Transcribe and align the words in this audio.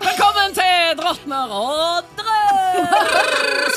Velkommen 0.00 0.52
til 0.58 0.98
Drottner 0.98 1.48
og 1.48 2.04
Drøs! 2.18 3.76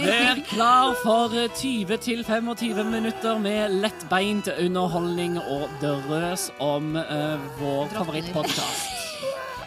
Vær 0.00 0.40
klar 0.48 0.94
for 1.02 1.28
20-25 1.60 2.82
minutter 2.88 3.38
med 3.38 3.68
lettbeint 3.82 4.48
underholdning 4.56 5.36
og 5.38 5.68
drøs 5.82 6.48
om 6.60 6.96
uh, 6.96 7.60
vår 7.60 7.92
favorittpodkast. 7.92 8.88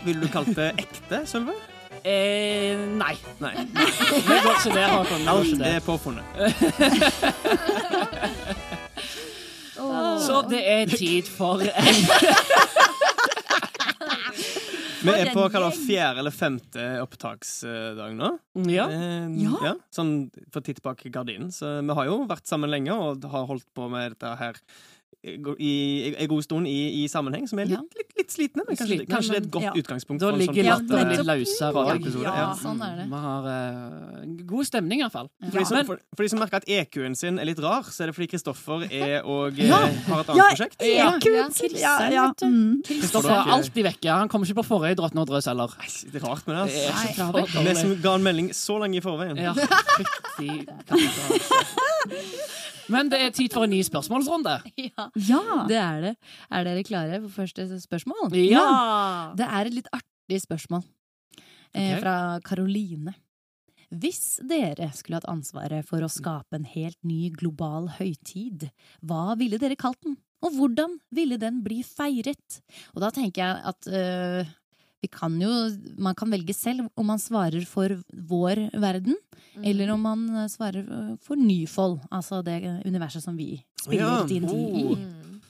Ville 0.06 0.26
du 0.26 0.28
kalt 0.34 0.56
det 0.58 0.72
ekte, 0.82 1.22
Sølve? 1.30 1.73
Eh, 2.04 2.76
nei. 3.00 3.16
Nei. 3.40 3.54
Det 3.64 4.42
går 4.44 4.58
ikke 4.58 4.74
det, 4.76 4.84
Håkon. 4.92 5.24
Det 5.24 5.32
ikke 5.48 5.56
det. 5.62 5.72
er 5.72 5.80
påfunnet. 5.88 6.26
Så 10.24 10.38
det 10.48 10.62
er 10.70 10.86
tid 10.92 11.28
for 11.28 11.62
en 11.64 11.74
Vi 15.04 15.12
er 15.12 15.34
på 15.36 15.42
hva 15.44 15.60
da, 15.60 15.68
fjerde 15.76 16.22
eller 16.22 16.32
femte 16.32 16.80
opptaksdag 17.04 18.14
nå. 18.16 18.30
Ja. 18.72 18.86
Eh, 18.88 19.26
Ja. 19.42 19.52
ja. 19.66 19.74
Sånn 19.92 20.30
for 20.54 20.64
titt 20.64 20.80
bak 20.86 21.02
gardinen. 21.12 21.50
Så 21.52 21.82
vi 21.84 21.92
har 21.98 22.06
jo 22.08 22.22
vært 22.30 22.48
sammen 22.48 22.72
lenge 22.72 22.96
og 22.96 23.20
har 23.34 23.44
holdt 23.50 23.68
på 23.76 23.90
med 23.92 24.14
dette 24.16 24.32
her 24.40 24.54
i 25.24 26.14
en 26.18 26.28
god 26.28 26.42
stund 26.44 26.68
i, 26.68 27.04
i 27.04 27.08
sammenheng, 27.08 27.48
som 27.50 27.60
er 27.60 27.66
litt, 27.66 27.78
Ja. 27.78 27.82
litt, 27.98 28.12
litt 28.18 28.32
slitne. 28.32 28.64
Men 28.68 28.76
kanskje, 28.76 28.88
Slitne, 28.98 29.08
kanskje 29.16 29.30
det 29.34 29.38
er 29.38 29.44
et 29.46 29.52
godt 29.52 29.64
ja. 29.64 29.72
utgangspunkt. 29.82 30.20
Da 30.22 30.30
for 30.32 30.38
ligger 30.38 30.54
sånn 30.54 30.66
Ja, 30.66 30.78
latteren 30.80 31.10
litt 31.14 31.26
løsere. 31.30 31.72
pratepisode, 31.74 32.24
Ja, 32.24 32.34
ja. 32.36 32.54
sånn 32.60 32.82
er 32.82 32.96
det. 32.98 33.06
Vi 33.14 33.20
har 33.28 33.42
uh, 33.48 34.26
god 34.54 34.66
stemning, 34.66 35.00
iallfall. 35.04 35.30
For 35.52 35.60
de, 35.60 35.66
som, 35.66 35.86
for, 35.86 35.98
for 36.16 36.24
de 36.24 36.30
som 36.34 36.40
merker 36.44 36.58
at 36.62 36.68
EQ-en 36.68 37.16
sin 37.16 37.40
er 37.40 37.46
litt 37.46 37.60
rar, 37.64 37.84
så 37.84 38.04
er 38.04 38.08
det 38.12 38.16
fordi 38.18 38.28
Kristoffer 38.34 38.88
er 38.92 39.24
og 39.24 39.58
Ja. 39.58 39.78
har 39.78 40.20
et 40.24 40.30
annet 40.30 40.36
Ja, 40.38 40.48
prosjekt. 40.52 40.76
ja, 40.82 41.20
Ja. 41.24 41.48
Ja, 41.84 42.10
ja. 42.12 42.26
Mm. 42.44 42.82
Kristoffer 42.84 43.30
er 43.32 43.52
alltid 43.58 43.84
vekke. 43.86 44.10
Han 44.12 44.28
kommer 44.30 44.46
ikke 44.48 44.62
på 44.62 44.68
forrige 44.74 44.96
Drottner 45.00 45.22
og 45.22 45.28
Drøs 45.28 45.46
heller. 45.46 45.68
Det 46.12 46.22
er 46.22 46.28
rart 46.28 46.48
med 46.48 46.56
det. 46.58 46.74
Det 46.74 46.92
Altså. 47.34 47.64
Vi 47.64 47.76
som 47.76 47.96
ga 48.02 48.16
en 48.16 48.24
melding 48.24 48.50
så 48.54 48.78
lenge 48.80 48.98
i 48.98 49.02
forveien. 49.02 49.38
Ja, 49.38 49.54
katta. 49.54 50.96
Men 52.92 53.10
det 53.12 53.20
er 53.24 53.32
tid 53.36 53.54
for 53.54 53.64
en 53.68 53.72
ny 53.72 53.82
spørsmålsrunde. 53.86 54.58
Ja, 54.78 55.08
Ja. 55.16 55.44
det 55.70 55.78
er 55.80 56.02
det. 56.02 56.14
Er 56.52 56.64
dere 56.68 56.84
klare 56.84 57.22
for 57.24 57.44
første 57.44 57.68
spørsmål? 57.84 58.34
Ja! 58.50 59.34
Det 59.38 59.46
er 59.48 59.70
et 59.70 59.78
litt 59.78 59.88
artig 59.94 60.42
spørsmål 60.44 60.84
eh, 61.76 62.00
fra 62.02 62.40
Karoline. 62.44 63.14
Hvis 63.94 64.40
dere 64.50 64.88
skulle 64.98 65.20
hatt 65.20 65.30
ansvaret 65.30 65.86
for 65.86 66.02
å 66.02 66.10
skape 66.10 66.58
en 66.58 66.66
helt 66.66 66.98
ny 67.06 67.28
global 67.38 67.92
høytid, 68.00 68.70
hva 69.06 69.36
ville 69.38 69.60
dere 69.62 69.78
kalt 69.78 70.00
den? 70.02 70.18
Og 70.44 70.58
hvordan 70.58 70.98
ville 71.14 71.38
den 71.40 71.62
bli 71.64 71.84
feiret? 71.88 72.58
Og 72.96 73.04
da 73.06 73.12
tenker 73.16 73.46
jeg 73.46 73.62
at 73.70 73.88
øh, 73.88 74.50
kan 75.12 75.36
jo 75.42 75.50
Man 75.98 76.16
kan 76.16 76.32
velge 76.32 76.54
selv 76.56 76.88
om 76.96 77.06
man 77.08 77.20
svarer 77.22 77.66
for 77.68 77.90
vår 78.14 78.70
verden, 78.80 79.16
eller 79.64 79.92
om 79.94 80.02
man 80.02 80.24
svarer 80.50 81.18
for 81.24 81.36
Nyfold, 81.40 82.00
altså 82.12 82.42
det 82.46 82.62
universet 82.86 83.24
som 83.24 83.38
vi 83.38 83.64
spiller 83.82 84.06
Ja, 84.06 84.24
tid 84.28 84.44
i. 84.44 84.48
oh. 84.48 84.98
Mm. 84.98 85.42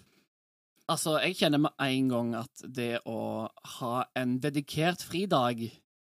Altså, 0.91 1.15
jeg 1.23 1.37
kjenner 1.39 1.61
med 1.63 1.71
en 1.79 2.09
gang 2.11 2.33
at 2.35 2.65
det 2.67 2.97
å 3.07 3.47
ha 3.79 4.03
en 4.19 4.35
dedikert 4.43 5.01
fridag 5.01 5.61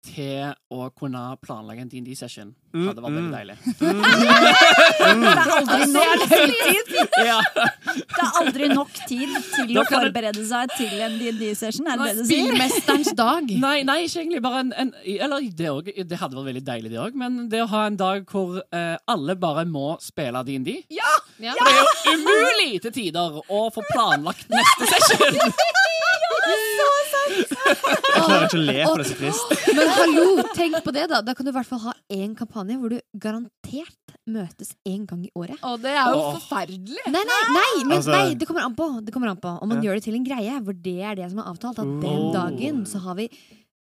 til 0.06 0.52
å 0.70 0.88
kunne 0.94 1.22
planlegge 1.42 1.82
en 1.82 1.88
D&D-session 1.90 2.54
Mm, 2.76 2.88
hadde 2.90 3.02
vært 3.02 3.14
veldig 3.16 3.30
mm. 3.30 3.36
deilig. 3.38 3.56
Det 5.06 5.30
er 5.30 5.52
aldri 5.54 5.86
nok 5.96 6.24
høytid! 6.30 6.90
Ja. 7.24 7.38
Det 7.96 8.22
er 8.22 8.38
aldri 8.40 8.68
nok 8.72 8.92
tid 9.08 9.32
til 9.54 9.80
å 9.80 9.84
forberede 9.88 10.44
seg 10.48 10.72
til 10.76 11.02
en 11.06 11.16
D&D-session, 11.20 11.88
er 11.90 12.00
det 12.00 12.08
det 12.08 12.16
du 12.18 12.22
sier? 12.28 12.50
Spillmesterens 12.50 13.12
dag. 13.18 13.52
Nei, 13.66 13.76
nei, 13.88 13.98
ikke 14.06 14.22
egentlig. 14.22 14.42
Bare 14.44 14.62
en, 14.64 14.72
en 14.76 14.92
Eller 15.02 15.48
det, 15.56 15.70
også, 15.72 16.06
det 16.12 16.20
hadde 16.20 16.38
vært 16.38 16.50
veldig 16.50 16.64
deilig, 16.66 16.92
det 16.92 17.00
òg. 17.02 17.16
Men 17.18 17.40
det 17.52 17.62
å 17.64 17.70
ha 17.72 17.86
en 17.90 17.98
dag 18.00 18.26
hvor 18.30 18.60
eh, 18.64 18.94
alle 19.12 19.38
bare 19.40 19.66
må 19.68 19.96
spille 20.04 20.44
D&D 20.46 20.78
Ja. 20.94 21.16
For 21.36 21.64
det 21.64 21.72
er 21.72 21.80
jo 21.80 22.14
umulig 22.16 22.70
til 22.86 22.94
tider 22.96 23.40
å 23.42 23.66
få 23.74 23.84
planlagt 23.92 24.48
neste 24.52 24.92
session! 24.94 25.40
Jeg 26.46 28.22
klarer 28.26 28.46
ikke 28.46 28.58
å 28.58 28.64
le, 28.64 28.76
for 28.86 29.00
det 29.00 29.04
er 29.04 29.10
så 29.10 29.16
trist. 29.18 29.74
Men 29.76 29.90
hallo, 29.96 30.24
tenk 30.56 30.78
på 30.86 30.92
det, 30.94 31.04
da. 31.10 31.20
Da 31.26 31.34
kan 31.36 31.46
du 31.46 31.50
i 31.50 31.54
hvert 31.56 31.68
fall 31.68 31.82
ha 31.84 31.92
én 32.12 32.34
kampanje 32.38 32.76
hvor 32.80 32.92
du 32.94 32.98
garantert 33.22 34.14
møtes 34.30 34.72
én 34.88 35.04
gang 35.08 35.24
i 35.26 35.30
året. 35.38 35.58
Og 35.66 35.80
det 35.84 35.92
er 35.92 36.14
jo 36.14 36.22
Åh. 36.22 36.38
forferdelig. 36.38 37.02
Nei, 37.10 37.22
nei, 37.28 37.42
nei, 37.56 37.84
men, 37.84 37.96
Altså- 37.98 38.14
nei 38.14 38.34
det 38.34 38.48
kommer 38.48 38.64
an 38.66 38.74
på. 38.78 38.88
Det 39.04 39.12
kommer 39.14 39.30
an 39.30 39.36
på 39.42 39.52
Om 39.62 39.68
man 39.68 39.82
Ja. 39.82 39.90
gjør 39.90 39.94
det 40.00 40.04
til 40.04 40.14
en 40.14 40.24
greie, 40.24 40.60
hvor 40.62 40.74
det 40.82 40.96
er 41.02 41.14
det 41.14 41.30
som 41.30 41.38
er 41.40 41.50
avtalt. 41.52 41.78
At 41.78 42.00
den 42.02 42.32
dagen 42.32 42.84
så 42.86 43.00
har 43.02 43.14
vi 43.14 43.28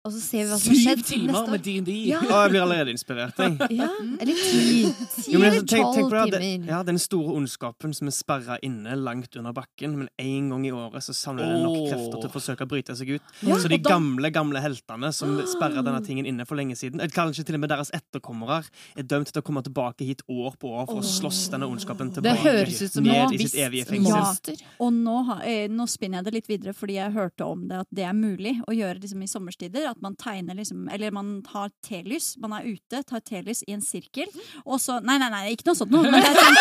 Og 0.04 0.12
så 0.12 0.18
ser 0.20 0.42
vi 0.42 0.50
hva 0.50 0.56
som 0.60 0.74
har 0.74 0.98
Syv 0.98 1.02
timer 1.08 1.46
med 1.48 1.62
DND! 1.64 1.86
Ja, 2.10 2.18
Å, 2.20 2.40
jeg 2.44 2.50
blir 2.52 2.60
allerede 2.60 2.92
inspirert. 2.92 3.38
Jeg. 3.40 3.54
ja, 3.72 3.86
eller 4.20 4.36
ti. 4.36 4.82
Ti 5.14 5.32
Jo, 5.32 5.38
eller 5.40 5.62
tolv 5.64 5.94
timer. 5.96 6.34
det, 6.34 6.50
ja, 6.68 6.80
den 6.84 6.98
store 7.00 7.32
ondskapen 7.38 7.94
som 7.96 8.10
er 8.10 8.12
sperra 8.12 8.58
inne 8.68 8.98
langt 9.00 9.32
under 9.40 9.54
bakken, 9.56 9.94
men 10.02 10.10
én 10.20 10.50
gang 10.52 10.66
i 10.68 10.72
året 10.76 11.06
så 11.06 11.14
samler 11.16 11.48
den 11.54 11.64
nok 11.64 11.78
krefter 11.88 12.18
til 12.20 12.28
å 12.28 12.32
forsøke 12.34 12.66
å 12.66 12.68
bryte 12.68 12.92
seg 12.98 13.14
ut. 13.14 13.32
Ja, 13.48 13.56
så 13.56 13.70
de 13.72 13.78
da- 13.78 13.94
gamle 13.94 14.28
gamle 14.34 14.60
heltene 14.60 15.08
som 15.16 15.38
sperra 15.48 15.80
denne 15.88 16.04
tingen 16.04 16.28
inne 16.28 16.44
for 16.44 16.60
lenge 16.60 16.76
siden, 16.76 17.00
eller 17.00 17.16
kanskje 17.16 17.46
til 17.48 17.56
og 17.56 17.64
med 17.64 17.72
deres 17.72 17.88
etterkommere, 17.96 18.60
er 19.00 19.08
dømt 19.08 19.32
til 19.32 19.40
å 19.40 19.46
komme 19.48 19.64
tilbake 19.64 20.04
hit 20.04 20.20
år 20.28 20.60
på 20.60 20.68
år 20.68 20.84
for 20.92 21.00
å 21.00 21.06
slåss 21.14 21.46
denne 21.56 21.64
ondskapen 21.72 22.12
Det 22.12 22.20
tilbake 22.20 22.44
høres 22.44 22.82
ut 22.84 22.98
som 22.98 23.08
ned 23.08 23.22
nå, 23.22 23.32
i 23.32 23.40
sitt 23.46 23.56
evige 23.64 23.88
fengsel. 23.88 24.52
Ja. 24.52 24.68
Og 24.84 24.92
nå, 25.00 25.16
eh, 25.48 25.64
nå 25.72 25.88
spinner 25.88 26.20
jeg 26.20 26.28
det 26.28 26.36
litt 26.42 26.52
videre, 26.52 26.76
fordi 26.76 27.00
jeg 27.00 27.16
hørte 27.16 27.48
om 27.48 27.64
det 27.72 27.80
at 27.86 27.88
det 27.88 28.04
er 28.04 28.12
mulig 28.12 28.58
å 28.68 28.76
gjøre 28.76 29.00
liksom, 29.00 29.24
i 29.24 29.32
sommerstider. 29.32 29.93
At 29.94 30.02
man 30.02 30.16
tegner 30.18 30.56
liksom 30.58 30.88
Eller 30.92 31.14
man 31.14 31.36
har 31.52 31.70
telys. 31.86 32.34
Man 32.42 32.52
er 32.56 32.66
ute, 32.66 33.02
tar 33.06 33.22
telys 33.24 33.62
i 33.68 33.74
en 33.76 33.82
sirkel, 33.84 34.28
og 34.64 34.80
så 34.82 34.98
Nei, 35.04 35.18
nei, 35.22 35.30
nei, 35.32 35.42
ikke 35.54 35.68
noe 35.70 35.78
sånt 35.78 35.92
noe. 35.94 36.10
Men 36.10 36.20
det 36.22 36.30
er 36.30 36.36
sånn 36.40 36.54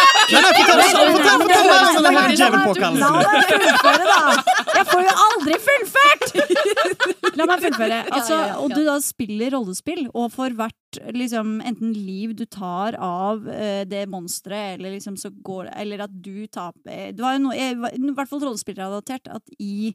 sånn! 3.02 3.18
Jeg 4.74 4.86
får 4.90 5.04
jo 5.06 5.14
aldri 5.28 5.60
fullført! 5.68 6.26
La 7.40 7.48
meg 7.50 7.66
fullføre. 7.66 8.00
Altså, 8.14 8.40
og 8.62 8.74
du 8.74 8.82
da 8.86 8.98
spiller 9.04 9.54
rollespill, 9.58 10.06
og 10.14 10.30
for 10.34 10.54
hvert 10.58 10.78
liksom, 11.14 11.62
enten 11.66 11.94
liv 11.94 12.36
du 12.36 12.46
tar 12.46 12.98
av 13.00 13.48
uh, 13.48 13.84
det 13.90 14.06
monsteret, 14.12 14.78
eller 14.78 14.96
liksom 14.96 15.18
så 15.18 15.32
går 15.44 15.70
Eller 15.78 16.06
at 16.06 16.14
du 16.14 16.46
taper 16.48 17.12
Det 17.14 17.24
var 17.24 17.38
jo 17.38 17.46
noe, 17.48 17.58
eh, 17.58 17.74
i 17.74 18.14
hvert 18.14 18.30
fall 18.30 18.44
rollespillrelatert, 18.44 19.30
at 19.32 19.56
i 19.60 19.94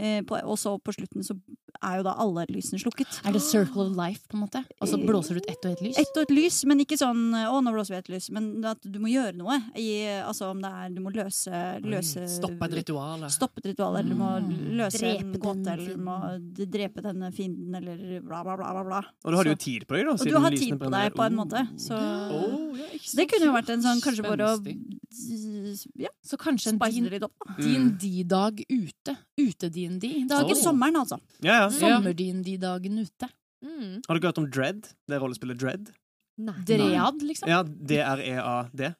uh, 0.00 0.20
på, 0.26 0.40
Og 0.44 0.58
så 0.60 0.76
på 0.78 0.94
slutten 0.96 1.24
så 1.26 1.36
er 1.84 1.98
jo 1.98 2.04
da 2.06 2.14
alle 2.22 2.44
lysene 2.48 2.78
slukket. 2.80 3.18
Er 3.26 3.34
det 3.34 3.42
circle 3.44 3.82
of 3.88 3.96
life, 3.98 4.22
på 4.30 4.38
en 4.38 4.44
måte? 4.44 4.62
Og 4.80 4.88
så 4.88 4.98
blåser 5.00 5.36
du 5.36 5.42
ut 5.42 5.48
ett 5.50 5.66
og 5.66 5.74
ett 5.74 5.82
lys? 5.84 5.98
Ett 6.00 6.16
og 6.16 6.26
et 6.26 6.32
lys, 6.32 6.60
men 6.70 6.80
ikke 6.84 6.96
sånn 7.00 7.34
Å, 7.34 7.58
nå 7.60 7.72
blåser 7.74 7.96
vi 7.96 7.98
et 7.98 8.10
lys. 8.14 8.28
Men 8.34 8.48
at 8.68 8.80
du 8.80 8.98
må 9.02 9.10
gjøre 9.12 9.34
noe. 9.36 9.58
I, 9.80 9.88
altså 10.22 10.52
om 10.52 10.62
det 10.62 10.70
er 10.70 10.94
Du 10.94 11.02
må 11.04 11.12
løse, 11.14 11.60
løse 11.84 12.24
Stoppe 12.30 12.68
et 12.70 12.78
ritual. 12.78 13.26
Stoppe 13.32 13.60
et 13.60 13.72
ritual, 13.72 13.98
eller 14.00 14.14
du 14.14 14.20
må 14.20 14.30
løse 14.80 15.02
Drepe 15.02 15.34
en 15.34 15.42
gåte, 15.42 15.74
eller 15.74 15.92
du 15.98 16.06
må 16.06 16.16
drepe 16.74 17.04
denne 17.04 17.30
fienden, 17.34 17.74
eller 17.80 18.20
bla, 18.24 18.42
bla, 18.46 18.56
bla. 18.60 18.70
bla, 18.78 18.84
bla. 18.88 19.02
Og 19.24 19.34
du 19.34 19.38
hadde 19.40 19.54
jo 19.54 19.60
tid 19.60 19.86
på 19.88 19.98
deg, 19.98 20.08
da. 20.08 20.14
og 20.14 20.22
du 20.34 20.40
har 20.44 20.54
tid 20.54 20.74
på 20.80 20.90
deg, 20.92 21.14
på 21.14 21.24
en 21.26 21.38
Oh. 21.38 21.44
måte. 21.44 21.62
Så 21.80 21.94
Oh, 21.96 22.76
ja, 22.78 22.86
så 23.00 23.16
det 23.20 23.28
kunne 23.30 23.46
jo 23.48 23.52
vært 23.54 23.70
en 23.74 23.82
sånn 23.84 24.02
kanskje 24.04 24.22
bare 24.26 24.48
å 24.50 24.58
ja, 25.96 26.08
Så 26.26 26.36
kanskje 26.40 26.72
en 26.72 26.78
da. 27.22 27.28
Mm. 27.58 27.64
Ute. 28.68 29.16
Ute-D&D. 29.38 30.10
Ikke 30.26 30.44
Oh. 30.44 30.54
sommeren, 30.60 30.96
altså. 30.96 31.18
Ja, 31.40 31.64
ja. 31.64 31.68
Sommer-DND-dagen 31.70 32.98
ute. 32.98 33.28
Mm. 33.64 34.02
Har 34.08 34.18
dere 34.18 34.28
hørt 34.32 34.38
om 34.38 34.50
Dread? 34.50 34.88
Det 35.08 35.20
rollespillet 35.20 35.58
Dread? 35.58 35.92
Nei. 36.38 36.54
Dread, 36.66 37.22
liksom. 37.22 37.48
Ja, 37.48 37.62
D-R-E-A-D. 37.62 38.94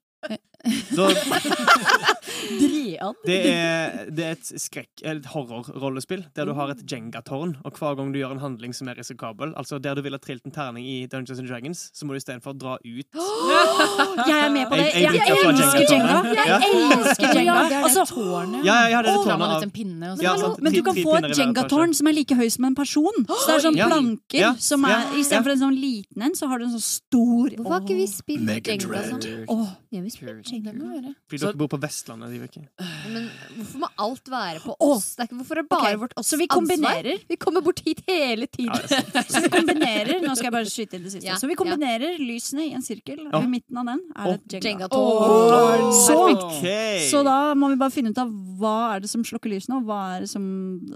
Da, 0.96 1.08
Drean? 2.61 3.14
Det 3.26 3.38
er, 3.50 4.11
det 4.11 4.25
er 4.25 4.37
et 4.37 4.50
skrekk, 4.61 4.91
eller 5.02 5.20
et 5.23 5.26
horrorrollespill 5.35 6.25
der 6.37 6.44
du 6.49 6.52
har 6.55 6.70
et 6.75 6.82
Jenga-tårn, 6.91 7.56
og 7.64 7.73
hver 7.79 7.96
gang 7.99 8.12
du 8.14 8.19
gjør 8.20 8.32
en 8.37 8.43
handling 8.43 8.75
som 8.76 8.88
er 8.88 8.94
risikabel, 9.00 9.55
altså 9.56 9.79
der 9.82 9.94
du 9.99 10.02
ville 10.02 10.19
trilt 10.19 10.44
en 10.46 10.55
terning 10.55 10.87
i 10.87 11.06
Dungeons 11.11 11.38
and 11.41 11.49
Dragons, 11.49 11.91
så 11.94 12.06
må 12.06 12.14
du 12.14 12.20
istedenfor 12.23 12.56
dra 12.58 12.76
ut 12.79 13.08
Jeg 14.29 14.38
er 14.46 14.50
med 14.55 14.67
på 14.70 14.76
det. 14.79 14.85
Jeg- 14.94 15.02
jeg 15.05 15.14
Jeg, 15.14 15.38
elsker 15.44 15.85
Jenga. 15.91 16.17
Jeg 16.35 16.62
elsker 16.70 17.29
Jenga. 17.35 17.55
Ja, 17.55 17.62
det 17.69 17.76
er 17.79 17.85
Altså, 17.85 18.00
det 18.05 18.08
tårnet. 18.14 18.64
Ja, 18.64 18.75
ja, 18.75 18.88
ja, 18.94 19.02
det 19.02 19.11
er 19.11 19.25
tårnet 19.25 19.64
av 19.64 19.70
pinne 19.75 20.11
og 20.12 20.19
så. 20.19 20.23
Ja, 20.25 20.55
men 20.62 20.73
du 20.73 20.82
kan 20.82 20.94
få 20.97 21.17
et 21.19 21.37
Jenga-tårn 21.38 21.94
som 21.94 22.06
er 22.11 22.12
like 22.17 22.35
høy 22.38 22.49
som 22.50 22.64
en 22.69 22.75
person. 22.75 23.12
Så 23.29 23.47
det 23.47 23.55
er 23.56 23.64
sånn 23.69 23.76
Ja. 23.76 23.88
planker 23.88 24.38
Ja. 24.40 24.55
som 24.58 24.85
er 24.85 25.05
Istedenfor 25.19 25.50
en 25.52 25.58
sånn 25.58 25.79
liten 25.81 26.23
en, 26.23 26.35
så 26.35 26.49
har 26.49 26.58
du 26.58 26.64
en 26.64 26.70
sånn 26.73 26.82
stor 26.82 27.50
Hvorfor 27.55 27.73
har 27.73 27.81
ikke 27.81 27.97
vi 27.97 28.06
spilt 28.06 28.67
Jenga 28.67 29.02
sånn? 29.11 29.47
Åh, 29.49 29.69
Ja, 29.94 30.00
vi 30.00 30.11
spiller 30.11 30.43
Jenga. 30.43 30.73
Fordi 31.29 31.38
dere 31.40 31.55
bor 31.55 31.69
på 31.69 31.79
Vestlandet, 31.81 32.31
de 32.34 32.48
ikke. 32.48 32.62
Men 33.12 33.26
hvorfor 33.56 33.82
må 33.82 33.90
alt 34.06 34.31
være 34.32 34.62
på 34.64 34.76
oss? 34.82 35.06
Det 35.14 35.25
er 35.25 35.28
ikke, 35.28 35.38
hvorfor 35.40 35.60
er 35.60 35.64
det 35.64 35.70
bare 35.70 35.82
okay. 35.82 35.98
vårt 36.02 36.14
Så 36.26 36.38
vi 36.40 36.48
ansvar? 36.50 37.08
Vi 37.31 37.38
kommer 37.40 37.64
bort 37.64 37.82
hit 37.86 38.02
hele 38.08 38.48
tiden. 38.50 38.75
Ja. 38.75 39.22
Så 39.34 39.42
vi 39.44 39.50
kombinerer 39.52 40.22
Nå 40.25 40.34
skal 40.34 40.48
jeg 40.48 40.54
bare 40.56 40.70
skyte 40.70 40.98
inn 40.98 41.06
det 41.06 41.14
siste. 41.14 41.28
Ja, 41.28 41.38
Så 41.40 41.50
vi 41.50 41.56
kombinerer 41.58 42.19
lysene 42.20 42.69
i 42.69 42.72
en 42.76 42.84
sirkel, 42.84 43.22
Ja. 43.25 43.31
og 43.38 43.46
i 43.46 43.50
midten 43.50 43.81
av 43.81 43.88
den 43.92 44.02
er 44.14 44.32
det 44.32 44.34
et 44.38 44.56
Jenga. 44.58 44.88
Jenga-tårn. 44.88 45.86
Så, 46.04 46.19
okay. 46.34 47.04
så 47.10 47.22
da 47.26 47.38
må 47.58 47.70
vi 47.72 47.78
bare 47.81 47.94
finne 47.94 48.14
ut 48.14 48.20
av 48.20 48.32
hva 48.60 48.76
er 48.94 49.04
det 49.04 49.12
som 49.12 49.25
slukker 49.26 49.52
lysene, 49.52 49.80
og 49.80 49.88
hva 49.88 50.00
er 50.16 50.26
det 50.26 50.32
som 50.32 50.44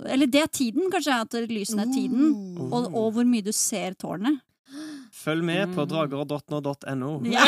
Eller 0.08 0.30
det 0.30 0.42
er 0.42 0.52
tiden, 0.52 0.90
kanskje, 0.92 1.22
at 1.22 1.38
lysene 1.50 1.86
er 1.86 1.94
tiden. 1.94 2.34
Og, 2.68 2.90
og 2.92 3.12
hvor 3.16 3.28
mye 3.28 3.44
du 3.44 3.52
ser 3.54 3.96
tårnet. 3.98 4.42
Følg 5.18 5.42
med 5.44 5.72
på 5.74 5.84
drager.no.no. 5.90 7.10
Ja. 7.34 7.44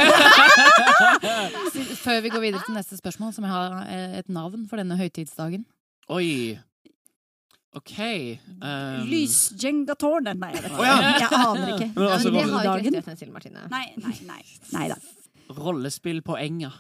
Før 2.01 2.21
vi 2.25 2.31
går 2.33 2.43
videre 2.43 2.63
til 2.67 2.75
neste 2.77 2.97
spørsmål, 2.99 3.33
så 3.37 3.43
må 3.45 3.49
jeg 3.51 3.55
ha 3.57 3.85
eh, 3.87 4.19
et 4.21 4.29
navn 4.33 4.67
for 4.69 4.81
denne 4.81 4.97
høytidsdagen. 4.99 5.63
Oi. 6.11 6.59
OK. 7.79 7.93
Um, 8.59 9.07
Lys-Jenga-tårn 9.07 10.27
Nei. 10.35 10.51
Å, 10.59 10.83
ja. 10.83 10.95
Jeg 11.23 11.29
aner 11.39 11.75
ikke. 11.77 11.91
Men 11.95 12.07
altså, 12.09 12.33
Men 12.35 12.51
det 12.51 12.55
har 12.67 12.83
ikke 12.83 12.95
rettighetene 12.97 13.21
til, 13.21 13.31
Martine. 13.35 13.67
Nei, 13.71 13.85
nei, 14.03 14.17
nei. 14.27 14.41
Nei 14.75 14.87
da. 14.91 14.99
Rollespill 15.55 16.23
på 16.27 16.35
enga. 16.41 16.73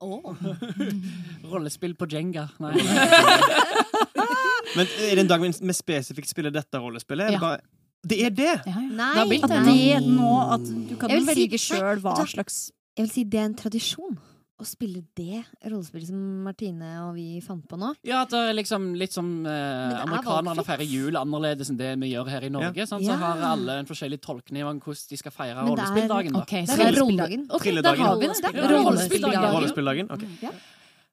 Rollespill 1.50 1.94
på 2.00 2.08
Jenga. 2.10 2.48
Nei. 2.62 2.72
Men 4.76 4.86
er 4.86 5.14
det 5.18 5.22
en 5.24 5.30
dag 5.30 5.42
vi 5.44 5.74
spesifikt 5.76 6.30
spiller 6.30 6.54
dette 6.54 6.80
rollespillet? 6.80 7.26
eller 7.28 7.38
Ja. 7.38 7.40
bare- 7.40 7.62
Det 8.02 8.18
er 8.24 8.30
det! 8.32 8.52
Ja, 8.64 8.72
ja. 8.72 8.80
Nei, 8.96 9.38
At 9.44 9.50
det. 9.50 10.00
nå 10.06 10.32
At 10.54 10.64
du 10.64 10.96
kan 10.96 11.10
vil 11.12 11.26
si- 11.36 11.48
sjøl 11.58 12.00
hva 12.00 12.14
slags 12.26 12.70
Jeg 12.96 13.04
vil 13.06 13.10
si 13.12 13.24
det 13.24 13.40
er 13.40 13.44
en 13.50 13.54
tradisjon 13.54 14.18
å 14.60 14.66
spille 14.68 15.00
det 15.16 15.40
rollespillet 15.64 16.10
som 16.10 16.20
Martine 16.44 16.88
og 17.06 17.14
vi 17.16 17.40
fant 17.40 17.62
på 17.68 17.78
nå. 17.80 17.94
Ja, 18.04 18.22
at 18.26 18.32
det 18.34 18.40
er 18.50 18.56
liksom 18.58 18.90
litt 19.00 19.14
som 19.14 19.46
eh, 19.48 19.52
er 19.52 20.02
amerikanerne 20.04 20.64
feirer 20.66 20.84
jul 20.84 21.16
annerledes 21.16 21.70
enn 21.72 21.78
det 21.80 21.94
vi 22.02 22.10
gjør 22.12 22.28
her 22.28 22.44
i 22.44 22.50
Norge. 22.52 22.84
Sant? 22.86 23.04
Så 23.06 23.08
Ja. 23.08 23.16
har 23.16 23.40
alle 23.54 23.78
en 23.80 23.88
forskjellig 23.88 24.20
tolkning 24.20 24.62
av 24.62 24.74
hvordan 24.76 25.08
de 25.08 25.16
skal 25.16 25.32
feire 25.32 25.64
rollespilldagen. 25.64 26.32
da. 26.36 26.42
Ok, 26.44 26.52
så 26.68 26.76
det 26.76 26.86
er 26.90 27.00
rolle... 27.00 27.24
rollespilldagen. 27.24 27.46
Ok, 27.56 27.64
der 27.80 27.96
har 27.96 28.18
vi 28.20 28.28
det. 28.28 28.52
Rollespilldagen. 28.74 29.48
Rollespilldagen. 29.56 30.10
Okay. 30.10 30.28
Ja. 30.42 30.50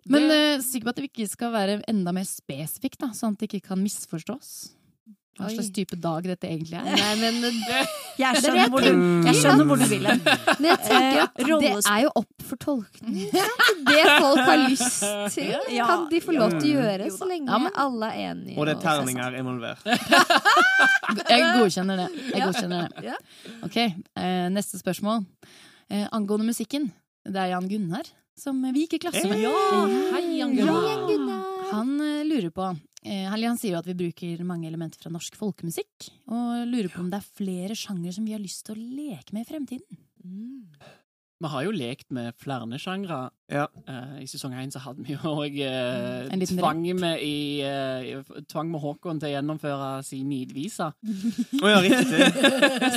Men 0.07 0.23
uh, 0.31 0.61
sikker 0.63 0.87
på 0.87 0.89
at 0.89 0.99
det 0.99 1.09
ikke 1.11 1.27
skal 1.29 1.51
være 1.51 1.81
enda 1.87 2.11
mer 2.15 2.27
spesifikt, 2.27 2.99
da, 2.99 3.13
sånn 3.15 3.35
at 3.35 3.39
det 3.39 3.47
ikke 3.51 3.69
kan 3.71 3.79
misforstås? 3.79 4.73
Hva 5.37 5.49
slags 5.53 5.69
type 5.73 5.97
dag 6.01 6.25
dette 6.25 6.49
egentlig 6.49 6.79
er? 6.79 6.87
Nei, 6.97 7.13
men, 7.21 7.59
Jeg 8.21 8.41
skjønner 8.41 8.59
jeg, 8.63 8.71
hvor 8.73 8.81
du, 8.81 9.03
jeg 9.27 9.37
skjønner 9.37 9.67
hvor 9.69 9.77
du 9.81 9.85
vil 9.91 10.07
hen. 10.09 10.23
men 10.59 10.69
jeg 10.71 10.79
tenker 10.87 11.19
at 11.23 11.37
Eh, 11.37 11.61
det 11.61 11.69
er 11.89 12.01
jo 12.03 12.09
opp 12.19 12.43
for 12.47 12.59
tolkning. 12.59 13.29
Det 13.31 14.01
folk 14.17 14.41
har 14.41 14.63
lyst 14.65 15.05
til, 15.35 15.53
kan 15.77 16.05
de 16.11 16.21
få 16.23 16.35
lov 16.35 16.57
til 16.57 16.73
å 16.73 16.81
gjøre, 16.81 17.09
så 17.13 17.29
lenge 17.29 17.61
alle 17.77 18.09
er 18.11 18.31
enige. 18.31 18.57
Og 18.57 18.67
det 18.67 18.75
er 18.75 18.83
terninger 18.83 19.39
involvert. 19.39 19.87
Jeg 21.29 21.47
godkjenner 21.61 22.03
det. 22.03 22.09
Jeg 22.33 22.45
godkjenner 22.45 22.93
det. 22.97 23.17
Ok, 23.67 23.77
eh, 23.79 24.47
neste 24.53 24.81
spørsmål. 24.81 25.25
Eh, 25.89 26.07
angående 26.11 26.49
musikken. 26.49 26.89
Det 27.27 27.43
er 27.43 27.53
Jan 27.53 27.69
Gunnar 27.69 28.07
som 28.37 28.59
vi 28.73 28.85
gikk 28.85 28.93
i 28.93 28.99
klasse 29.01 29.25
med. 29.25 29.41
Hei, 30.13 30.37
Jan 30.37 30.53
Gunnar. 30.53 31.45
Han 31.71 31.95
eh, 31.99 32.25
lurer 32.27 32.51
på 32.53 32.67
eh, 32.69 32.77
han, 33.07 33.43
han 33.43 33.57
sier 33.59 33.75
jo 33.75 33.79
at 33.79 33.87
vi 33.89 33.97
bruker 33.97 34.43
mange 34.47 34.67
elementer 34.69 35.01
fra 35.01 35.11
norsk 35.13 35.37
folkemusikk, 35.39 36.09
og 36.27 36.67
lurer 36.69 36.91
på 36.93 37.01
om 37.03 37.09
det 37.13 37.21
er 37.21 37.33
flere 37.39 37.77
sjangre 37.77 38.13
som 38.15 38.27
vi 38.27 38.35
har 38.35 38.43
lyst 38.43 38.65
til 38.67 38.75
å 38.75 38.87
leke 39.01 39.35
med 39.35 39.45
i 39.45 39.49
fremtiden. 39.49 39.99
Mm. 40.25 40.63
Vi 41.37 41.49
har 41.53 41.65
jo 41.67 41.73
lekt 41.75 42.09
med 42.15 42.33
flere 42.41 42.79
sjangre. 42.81 43.17
Ja. 43.51 43.67
Eh, 43.85 44.23
I 44.23 44.27
sesong 44.29 44.55
én 44.57 44.71
så 44.73 44.81
hadde 44.81 45.03
vi 45.05 45.13
jo 45.13 45.33
òg 45.37 45.59
uh, 45.61 46.25
En 46.33 46.41
tvang, 46.41 46.81
med 46.97 47.21
i, 47.21 47.61
eh, 47.61 48.23
tvang 48.49 48.71
med 48.71 48.81
Håkon 48.81 49.21
til 49.21 49.29
å 49.29 49.33
gjennomføre 49.35 49.91
sin 50.07 50.25
nidvise. 50.31 50.89
Å 51.63 51.73
ja, 51.75 51.83
riktig. 51.85 52.31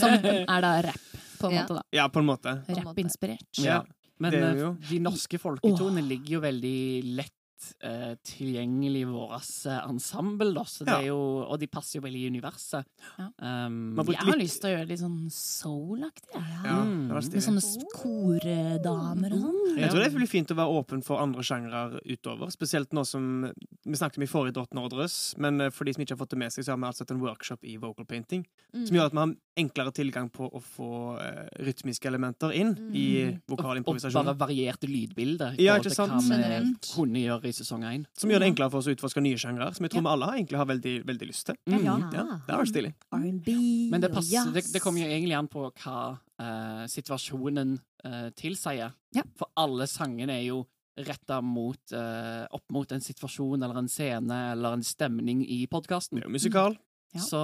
Som 0.01 0.17
er 0.25 0.65
da 0.65 0.73
rapp, 0.89 1.05
på 1.37 1.51
en 1.51 1.59
Ja. 1.59 1.67
måte. 1.67 1.75
da. 1.77 1.83
Ja, 1.93 2.09
på 2.09 2.23
en 2.23 2.31
måte. 2.31 2.57
Rappinspirert. 2.81 3.61
Ja. 3.61 3.83
Men 4.21 4.35
eh, 4.37 4.65
de 4.89 5.03
norske 5.05 5.41
folketonene 5.41 6.05
ligger 6.09 6.39
jo 6.39 6.43
veldig 6.45 6.81
lett 7.21 7.37
eh, 7.83 8.15
tilgjengelig 8.27 9.05
vårt 9.11 9.67
eh, 9.67 9.81
ensemble, 9.89 10.53
da. 10.55 10.65
Så 10.65 10.85
det 10.85 10.93
Ja. 10.95 11.01
er 11.01 11.07
jo, 11.11 11.19
og 11.47 11.59
de 11.61 11.67
passer 11.67 11.99
jo 12.01 12.03
veldig 12.07 12.23
i 12.25 12.31
universet. 12.31 12.85
Ja. 13.19 13.29
Um, 13.67 13.97
Jeg 13.97 14.17
har 14.17 14.27
litt- 14.37 14.43
lyst 14.45 14.61
til 14.61 14.71
å 14.71 14.75
gjøre 14.77 14.87
det 14.87 14.89
litt 14.95 15.01
sånn 15.05 15.31
soul-aktig. 15.31 16.35
Ja, 16.65 16.81
Mm. 16.81 17.09
Med 17.09 17.43
sånne 17.43 17.61
kordamer 17.95 19.33
og 19.35 19.41
sånn. 19.45 19.79
Jeg 19.79 19.91
tror 19.91 20.03
det 20.05 20.13
blir 20.15 20.29
fint 20.31 20.51
å 20.53 20.57
være 20.59 20.75
åpen 20.81 21.03
for 21.05 21.21
andre 21.23 21.43
sjangre 21.43 22.01
utover. 22.07 22.51
Spesielt 22.51 22.91
nå 22.97 23.05
som 23.07 23.53
Vi 23.87 23.97
snakket 23.97 24.19
om 24.19 24.23
i 24.23 24.27
forrige 24.27 24.53
Drott 24.55 24.75
Nordrøs, 24.77 25.37
men 25.39 25.61
eh, 25.61 25.71
for 25.71 25.85
de 25.85 25.93
som 25.95 26.03
ikke 26.05 26.11
har 26.13 26.21
fått 26.21 26.31
det 26.35 26.39
med 26.39 26.53
seg, 26.53 26.65
så 26.65 26.73
har 26.75 26.77
vi 26.77 26.85
altså 26.85 27.01
hatt 27.07 27.11
en 27.15 27.21
workshop 27.21 27.65
i 27.65 27.77
vocal 27.81 28.05
painting. 28.05 28.45
Mm. 28.75 28.87
Som 28.87 28.97
gjør 28.97 29.07
at 29.07 29.13
vi 29.13 29.19
har 29.19 29.35
enklere 29.57 29.93
tilgang 29.97 30.29
på 30.31 30.51
å 30.53 30.61
få 30.63 30.91
uh, 31.19 31.49
rytmiske 31.65 32.07
elementer 32.07 32.53
inn 32.55 32.75
i 32.95 33.41
vokalimprovisasjon. 33.49 34.21
og, 34.21 34.29
og 34.29 34.39
bare 34.39 34.49
varierte 34.51 34.87
lydbilder 34.89 35.57
Ja, 35.59 35.79
ikke 35.79 35.91
sant? 35.95 36.13
hva 36.13 36.21
vi 36.21 36.75
kunne 36.95 37.21
gjøre 37.25 37.50
i 37.51 37.57
sesong 37.57 37.85
én. 37.89 38.07
Som 38.19 38.31
gjør 38.33 38.43
det 38.45 38.49
enklere 38.53 38.73
for 38.73 38.81
oss 38.81 38.89
å 38.91 38.95
utforske 38.95 39.23
nye 39.25 39.39
sjangre, 39.41 39.69
som 39.77 39.87
jeg 39.87 39.93
tror 39.95 40.07
vi 40.07 40.13
alle 40.15 40.31
har 40.31 40.41
egentlig 40.41 40.61
har 40.61 40.69
veldig, 40.71 40.97
veldig 41.11 41.29
lyst 41.29 41.47
til. 41.51 41.59
Mm. 41.67 41.85
Ja. 41.85 41.99
Ja, 42.15 42.27
det 42.47 42.57
er 42.57 42.71
stilig. 42.71 42.93
R&B 43.13 43.55
Men 43.93 44.05
det, 44.05 44.13
passer, 44.15 44.51
det, 44.55 44.65
det 44.73 44.83
kommer 44.83 45.03
jo 45.03 45.11
egentlig 45.11 45.37
an 45.39 45.51
på 45.51 45.67
hva 45.69 46.01
uh, 46.17 46.85
situasjonen 46.91 47.77
uh, 48.07 48.29
tilsier. 48.39 48.95
Ja. 49.17 49.27
For 49.39 49.51
alle 49.61 49.87
sangene 49.91 50.39
er 50.39 50.47
jo 50.49 50.63
retta 51.01 51.39
mot, 51.41 51.93
eh, 51.97 52.45
opp 52.51 52.67
mot 52.75 52.91
en 52.93 53.01
situasjon 53.01 53.63
eller 53.63 53.79
en 53.79 53.89
scene 53.89 54.37
eller 54.53 54.75
en 54.77 54.83
stemning 54.85 55.41
i 55.49 55.63
podkasten. 55.71 56.19
Det 56.19 56.27
er 56.27 56.29
jo 56.29 56.35
musikal. 56.35 56.77
Ja. 57.15 57.21
Så 57.25 57.41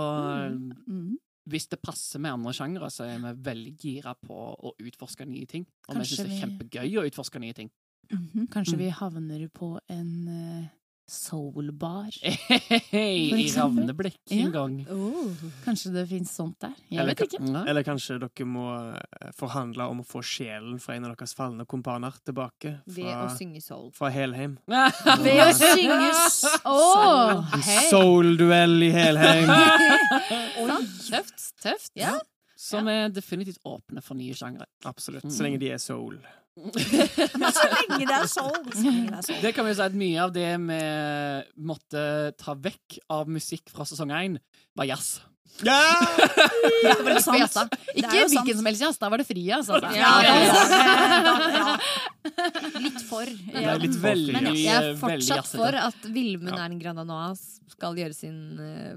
Mm. 0.87 1.17
hvis 1.49 1.69
det 1.69 1.81
passer 1.81 2.19
med 2.19 2.32
andre 2.32 2.53
sjangere, 2.53 2.91
så 2.91 3.06
er 3.06 3.19
vi 3.19 3.43
veldig 3.49 3.79
gira 3.79 4.14
på 4.14 4.35
å 4.61 4.75
utforske 4.76 5.26
nye 5.26 5.47
ting. 5.47 5.65
Og 5.89 5.94
vi 5.94 6.01
Kanskje 6.01 6.17
syns 6.17 6.29
det 6.29 6.36
er 6.36 6.43
kjempegøy 6.46 6.98
å 7.01 7.06
utforske 7.08 7.41
nye 7.41 7.55
ting. 7.55 7.70
Mhm. 8.10 8.46
Kanskje 8.53 8.77
vi 8.79 8.89
havner 8.91 9.48
på 9.48 9.79
en 9.89 10.10
uh, 10.29 10.65
soul-bar. 11.08 12.10
I 12.93 13.46
Ja. 13.55 13.67
en 14.46 14.53
gang. 14.53 14.86
Oh. 14.91 15.31
Kanskje 15.65 15.93
det 15.94 16.08
fins 16.10 16.32
sånt 16.34 16.58
der. 16.60 16.72
Jeg 16.91 16.98
Eller 17.01 17.15
vet 17.15 17.20
ikke. 17.32 17.65
Eller 17.70 17.82
kanskje 17.86 18.19
dere 18.19 18.46
må 18.46 18.65
eh, 18.96 19.31
forhandle 19.39 19.86
om 19.86 20.01
å 20.03 20.06
få 20.06 20.22
sjelen 20.27 20.81
fra 20.82 20.96
en 20.96 21.05
av 21.06 21.15
deres 21.15 21.34
falne 21.39 21.65
kompaner 21.65 22.10
tilbake 22.27 22.81
Ved 22.86 23.06
å 23.06 23.29
fra, 23.29 23.36
synge 23.39 23.63
soul. 23.63 23.91
fra 23.94 24.10
Helheim. 24.10 24.56
Ved 24.67 25.43
å 25.44 25.53
synge 25.55 26.10
En 27.55 27.91
soul-duell 27.91 28.82
i 28.82 28.91
Helheim. 28.91 29.53
Tøft. 31.06 31.53
tøft. 31.63 31.93
Ja. 31.94 32.17
Som 32.58 32.89
er 32.91 33.08
definitivt 33.15 33.60
åpne 33.69 34.03
for 34.03 34.19
nye 34.19 34.34
sjangre. 34.34 34.67
Absolutt. 34.89 35.29
Så 35.31 35.44
lenge 35.46 35.60
de 35.63 35.70
er 35.70 35.79
soul. 35.79 36.19
Så 37.56 37.67
lenge 37.69 38.06
det 38.08 38.17
er 38.17 38.27
soul. 38.32 38.63
Så 38.72 38.82
lenge 38.86 39.13
det 39.13 39.20
er. 39.36 39.41
Det 39.44 39.53
kan 39.56 39.67
vi 39.67 39.72
jo 39.75 39.79
si 39.79 39.84
at 39.86 39.96
mye 40.01 40.19
av 40.25 40.31
det 40.34 40.48
vi 40.65 40.81
måtte 41.69 42.03
ta 42.41 42.55
vekk 42.56 42.98
av 43.13 43.29
musikk 43.29 43.69
fra 43.72 43.84
sesong 43.89 44.10
én, 44.17 44.39
var 44.77 44.89
jazz. 44.89 45.19
Yeah! 45.65 46.03
Ja, 46.84 46.94
det 47.01 47.13
er 47.15 47.20
sant. 47.25 47.72
Det 47.72 48.03
er 48.03 48.03
Ikke 48.03 48.10
sant. 48.13 48.32
hvilken 48.34 48.56
som 48.58 48.67
helst 48.69 48.82
jazz, 48.84 48.98
da 49.01 49.08
var 49.13 49.22
det 49.22 49.29
fri 49.29 49.44
jazz. 49.46 49.70
Altså. 49.72 49.89
Ja, 49.96 50.13
ja. 50.25 51.77
Litt 52.82 53.01
for. 53.08 53.25
Ja. 53.55 53.77
litt 53.81 53.96
Veldig, 54.03 54.34
Men 54.36 54.51
jeg 54.53 54.67
er 54.75 54.96
fortsatt 55.01 55.48
for 55.53 55.72
at 55.81 56.08
Vilmund 56.13 56.56
er 56.58 56.67
en 56.69 56.81
Granda 56.82 57.05
skal 57.70 57.96
gjøre 57.99 58.15
sin 58.15 58.37
eh, 58.63 58.94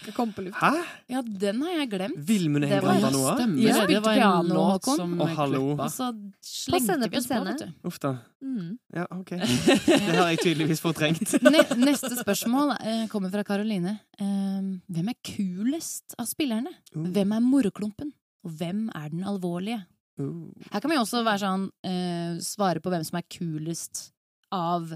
Skal 0.00 0.14
komme 0.16 0.34
på 0.34 0.44
luft. 0.46 0.58
Hæ? 0.58 0.82
Ja, 1.12 1.22
den 1.22 1.62
har 1.64 1.76
jeg 1.80 1.90
glemt. 1.92 2.18
Vilmund 2.28 2.66
Det 2.66 2.80
var 2.82 2.96
Engranda 2.96 3.18
jazz, 3.18 3.38
Stemmer 3.38 3.62
Ja. 3.62 3.86
det. 3.86 4.00
Var 4.04 4.12
en 4.12 4.20
Piano, 4.20 4.54
låt 4.54 4.88
som 4.88 5.14
Å, 5.20 5.28
hallo. 5.38 5.62
Og 5.76 5.90
så 5.94 6.08
scene, 6.42 6.80
slengte 6.80 6.98
vi 7.04 7.10
på 7.14 7.20
oss 7.22 7.28
på, 7.30 7.40
vet 7.48 7.62
du. 7.62 7.88
Uff 7.88 7.98
da. 8.02 8.12
Mm. 8.42 8.70
Ja, 8.94 9.06
OK. 9.14 9.30
Det 9.86 10.16
har 10.18 10.30
jeg 10.32 10.40
tydeligvis 10.44 10.82
fortrengt. 10.84 11.34
Ne 11.48 11.64
neste 11.82 12.12
spørsmål 12.18 12.74
eh, 12.78 13.04
kommer 13.12 13.32
fra 13.34 13.44
Karoline. 13.46 13.98
Eh, 14.18 14.70
hvem 14.94 15.12
er 15.14 15.18
kulest 15.32 16.16
av 16.18 16.28
spillerne? 16.30 16.72
Uh. 16.94 17.06
Hvem 17.14 17.36
er 17.36 17.44
moroklumpen? 17.44 18.12
Og 18.46 18.54
hvem 18.58 18.86
er 18.94 19.10
den 19.14 19.26
alvorlige? 19.26 19.82
Uh. 20.20 20.48
Her 20.72 20.82
kan 20.82 20.90
vi 20.90 20.98
også 21.00 21.22
være 21.26 21.42
sånn, 21.44 21.68
eh, 21.86 22.38
svare 22.44 22.82
på 22.82 22.90
hvem 22.92 23.06
som 23.06 23.20
er 23.20 23.28
kulest 23.30 24.08
av 24.54 24.90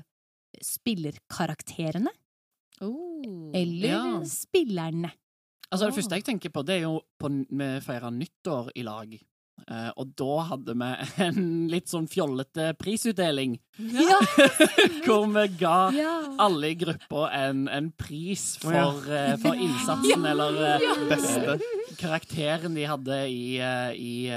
spillerkarakterene 0.62 2.10
Oh. 2.82 3.50
eller 3.54 3.88
Ja. 3.88 4.22
spillerne? 4.28 5.12
Altså, 5.72 5.86
det 5.88 5.94
første 5.96 6.16
jeg 6.18 6.24
tenker 6.26 6.50
på, 6.52 6.62
det 6.68 6.74
er 6.80 6.82
jo 6.88 6.98
på, 7.18 7.28
Vi 7.48 7.68
feira 7.80 8.10
nyttår 8.12 8.72
i 8.76 8.82
lag. 8.84 9.14
Eh, 9.70 9.90
og 9.96 10.10
da 10.18 10.38
hadde 10.48 10.74
vi 10.74 10.88
en 11.26 11.68
litt 11.70 11.86
sånn 11.88 12.08
fjollete 12.10 12.72
prisutdeling. 12.80 13.54
Ja. 13.78 14.18
hvor 15.06 15.26
vi 15.32 15.44
ga 15.60 15.90
Ja. 15.94 16.14
alle 16.40 16.72
i 16.72 16.74
gruppa 16.80 17.28
en, 17.32 17.68
en 17.68 17.90
pris 17.92 18.56
for, 18.60 19.00
eh, 19.08 19.36
for 19.40 19.54
innsatsen, 19.64 20.26
eller 20.26 20.58
eh, 20.74 21.06
Beste. 21.08 21.58
karakteren 22.00 22.74
de 22.74 22.84
hadde 22.88 23.20
i, 23.30 23.60
uh, 23.62 23.92
i, 23.94 24.28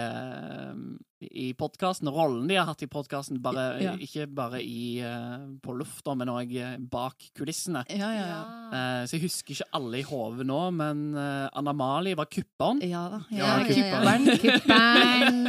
i 1.32 1.54
podkasten, 1.58 2.10
rollen 2.14 2.48
de 2.48 2.56
har 2.60 2.66
hatt 2.70 2.82
i 2.84 2.88
podkasten, 2.88 3.40
Ja. 3.82 3.96
ikke 3.98 4.28
bare 4.34 4.62
i, 4.64 5.00
eh, 5.00 5.38
på 5.62 5.74
lufta, 5.78 6.16
men 6.16 6.28
òg 6.30 6.80
bak 6.90 7.16
kulissene. 7.38 7.84
Ja, 7.90 8.12
ja. 8.12 8.44
Eh, 8.72 9.06
så 9.08 9.12
jeg 9.18 9.22
husker 9.30 9.54
ikke 9.56 9.70
alle 9.74 9.98
i 10.00 10.04
hodet 10.04 10.46
nå, 10.46 10.72
men 10.74 11.16
Anna 11.16 11.74
Mali 11.74 12.14
var 12.16 12.26
kupperen. 12.26 12.82
Ja 12.84 13.10
da. 13.10 13.20
Ja, 13.32 13.60
Ja, 13.60 13.66
kupperen. 13.66 14.26
Kuppern. 14.40 15.46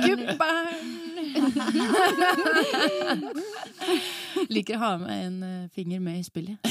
Liker 4.53 4.77
å 4.77 4.81
ha 4.83 4.91
med 5.01 5.27
en 5.27 5.37
eh, 5.47 5.69
finger 5.75 6.01
med 6.05 6.21
i 6.21 6.25
spillet. 6.27 6.57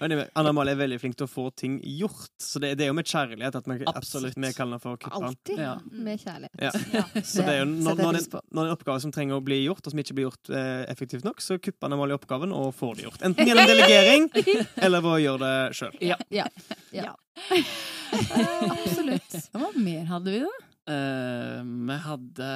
Anyway, 0.00 0.26
Anna 0.36 0.50
Amalie 0.52 0.74
er 0.74 0.78
veldig 0.78 0.98
flink 1.00 1.16
til 1.16 1.24
å 1.24 1.30
få 1.30 1.46
ting 1.56 1.78
gjort, 1.82 2.28
så 2.42 2.60
det, 2.60 2.74
det 2.78 2.84
er 2.84 2.90
jo 2.90 2.96
med 2.98 3.08
kjærlighet 3.08 3.54
at 3.58 3.68
vi, 3.70 3.76
Absolutt. 3.88 4.34
at 4.36 4.42
vi 4.44 4.50
kaller 4.54 4.80
for 4.82 4.98
kupperen. 5.00 5.30
Alltid 5.30 5.58
Ja. 5.62 5.70
med 5.90 6.20
kjærlighet. 6.20 6.60
Ja. 6.60 6.70
Så 7.24 7.42
det 7.46 7.54
er 7.54 7.58
jo 7.62 7.68
når, 7.70 7.96
når, 8.02 8.18
en, 8.20 8.26
når 8.58 8.68
en 8.68 8.74
oppgave 8.76 9.00
som 9.02 9.14
trenger 9.14 9.38
å 9.38 9.44
bli 9.44 9.62
gjort, 9.64 9.80
og 9.88 9.94
som 9.94 10.02
ikke 10.02 10.16
blir 10.18 10.28
gjort 10.28 10.52
eh, 10.52 10.84
effektivt 10.92 11.24
nok, 11.26 11.40
så 11.42 11.56
kupper 11.58 11.88
Anna 11.88 11.96
i 12.06 12.16
oppgaven 12.18 12.52
og 12.54 12.74
får 12.76 12.92
det 13.00 13.06
gjort. 13.08 13.24
Enten 13.30 13.48
gjennom 13.48 13.70
delegering 13.72 14.28
eller 14.76 15.04
ved 15.06 15.12
å 15.16 15.18
gjøre 15.24 15.40
det 15.46 15.56
sjøl. 15.80 15.96
Ja. 16.04 17.12
Absolutt. 18.76 19.40
Hva 19.56 19.72
mer 19.80 20.04
hadde 20.12 20.36
vi, 20.36 20.44
da? 20.44 20.65
Eh, 20.86 21.62
vi 21.66 21.96
hadde 22.04 22.50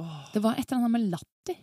oh. 0.00 0.22
Det 0.32 0.40
var 0.40 0.56
et 0.56 0.64
eller 0.64 0.78
annet 0.80 0.94
med 0.94 1.10
latter. 1.12 1.58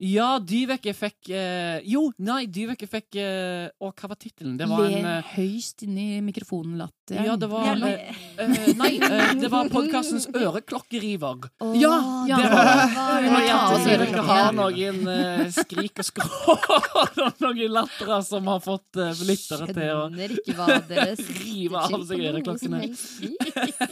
Ja, 0.00 0.38
Dyveke 0.40 0.94
fikk 0.96 1.28
eh, 1.36 1.82
Jo, 1.84 2.06
nei, 2.24 2.46
Dyveke 2.48 2.86
fikk 2.88 3.18
eh, 3.20 3.66
Å, 3.84 3.90
hva 3.92 4.08
var 4.08 4.16
tittelen? 4.16 4.54
Det 4.56 4.64
var 4.70 4.80
Le 4.88 4.94
en 4.96 5.08
eh, 5.10 5.26
høyst 5.34 5.82
inni 5.84 6.22
mikrofonen 6.24 6.78
latter 6.80 7.18
Ja, 7.26 7.34
det 7.36 7.50
var 7.52 7.66
Ja, 7.68 7.74
eh, 7.84 8.14
eh, 8.40 8.70
Nei, 8.78 8.94
eh, 8.96 9.34
det 9.42 9.50
var 9.52 9.68
podkastens 9.68 10.24
Øreklokkeriver. 10.32 11.50
Ja, 11.76 11.92
ja. 12.30 12.38
Det 12.40 12.48
var- 12.48 12.94
var 12.96 13.20
Vi 13.20 13.28
må 13.34 13.42
ta 13.44 13.58
oss 13.74 13.84
Dere 13.84 13.98
øreklokker. 13.98 14.30
har 14.30 14.56
noen 14.56 15.02
eh, 15.12 15.44
skrik 15.58 16.00
og 16.00 16.08
skrål 16.08 16.64
og 17.02 17.44
noen 17.44 17.74
latterer 17.76 18.24
som 18.24 18.48
har 18.48 18.60
fått 18.64 18.96
eh, 19.04 19.12
lyttere 19.28 19.68
til 19.68 19.84
å 19.84 20.08
Skjønner 20.08 20.36
ikke 20.38 20.56
hva 20.56 20.80
dere 20.88 21.16
Rive 21.44 21.76
av 21.84 22.08
seg 22.08 22.24
øreklokkene. 22.30 22.80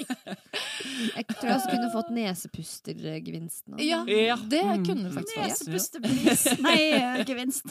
Jeg 0.09 1.27
tror 1.29 1.47
jeg 1.47 1.55
også 1.59 1.71
kunne 1.71 1.91
fått 1.93 2.11
nesepustergevinsten. 2.17 3.77
også. 3.77 3.85
Ja, 3.85 4.01
Ja. 4.09 4.37
det 4.37 4.65
Mm. 4.65 4.85
kunne 4.87 5.05
du 5.05 5.15
faktisk 5.15 5.69
fått. 5.69 5.98
Nesepustepris. 6.03 6.61
Nei, 6.63 7.25
gevinst. 7.29 7.65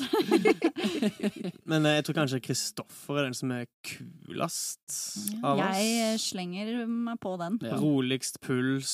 Men 1.69 1.86
eh, 1.88 1.98
jeg 2.00 2.05
tror 2.07 2.17
kanskje 2.22 2.39
Kristoffer 2.43 3.19
er 3.22 3.27
den 3.29 3.38
som 3.38 3.51
er 3.55 3.65
kulest 3.88 4.98
av 5.43 5.60
oss. 5.62 5.77
Jeg 5.77 6.13
eh, 6.13 6.17
slenger 6.22 6.72
meg 6.88 7.19
på 7.24 7.36
den. 7.41 7.57
Ja. 7.65 7.77
Roligst 7.81 8.39
puls. 8.43 8.93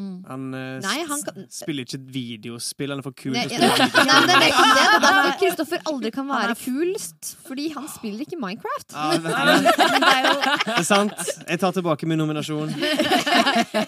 Mm. 0.00 0.16
Han, 0.28 0.46
eh, 0.54 0.78
Nei, 0.84 0.96
han 1.08 1.24
kan- 1.26 1.46
spiller 1.52 1.86
ikke 1.86 2.00
videospill. 2.14 2.94
Han 2.94 3.02
er 3.02 3.06
for 3.06 3.16
kul 3.16 3.34
til 3.36 3.40
å 3.40 3.48
spille 3.50 3.70
videospill. 3.70 4.10
det 4.30 4.36
er 4.36 4.48
er 4.50 5.04
derfor 5.06 5.32
Kristoffer 5.44 5.84
aldri 5.90 6.12
kan 6.14 6.28
være 6.30 6.56
kulest. 6.60 7.32
Fordi 7.48 7.68
han 7.74 7.88
spiller 7.92 8.26
ikke 8.26 8.40
Minecraft. 8.40 8.94
Ja, 8.94 9.10
det 9.24 9.34
er 9.34 10.28
jo 10.28 10.36
det 10.40 10.76
er 10.78 10.86
sant. 10.88 11.16
Jeg 11.48 11.60
tar 11.62 11.76
tilbake 11.76 12.08
min 12.08 12.20
nominasjon. 12.20 12.72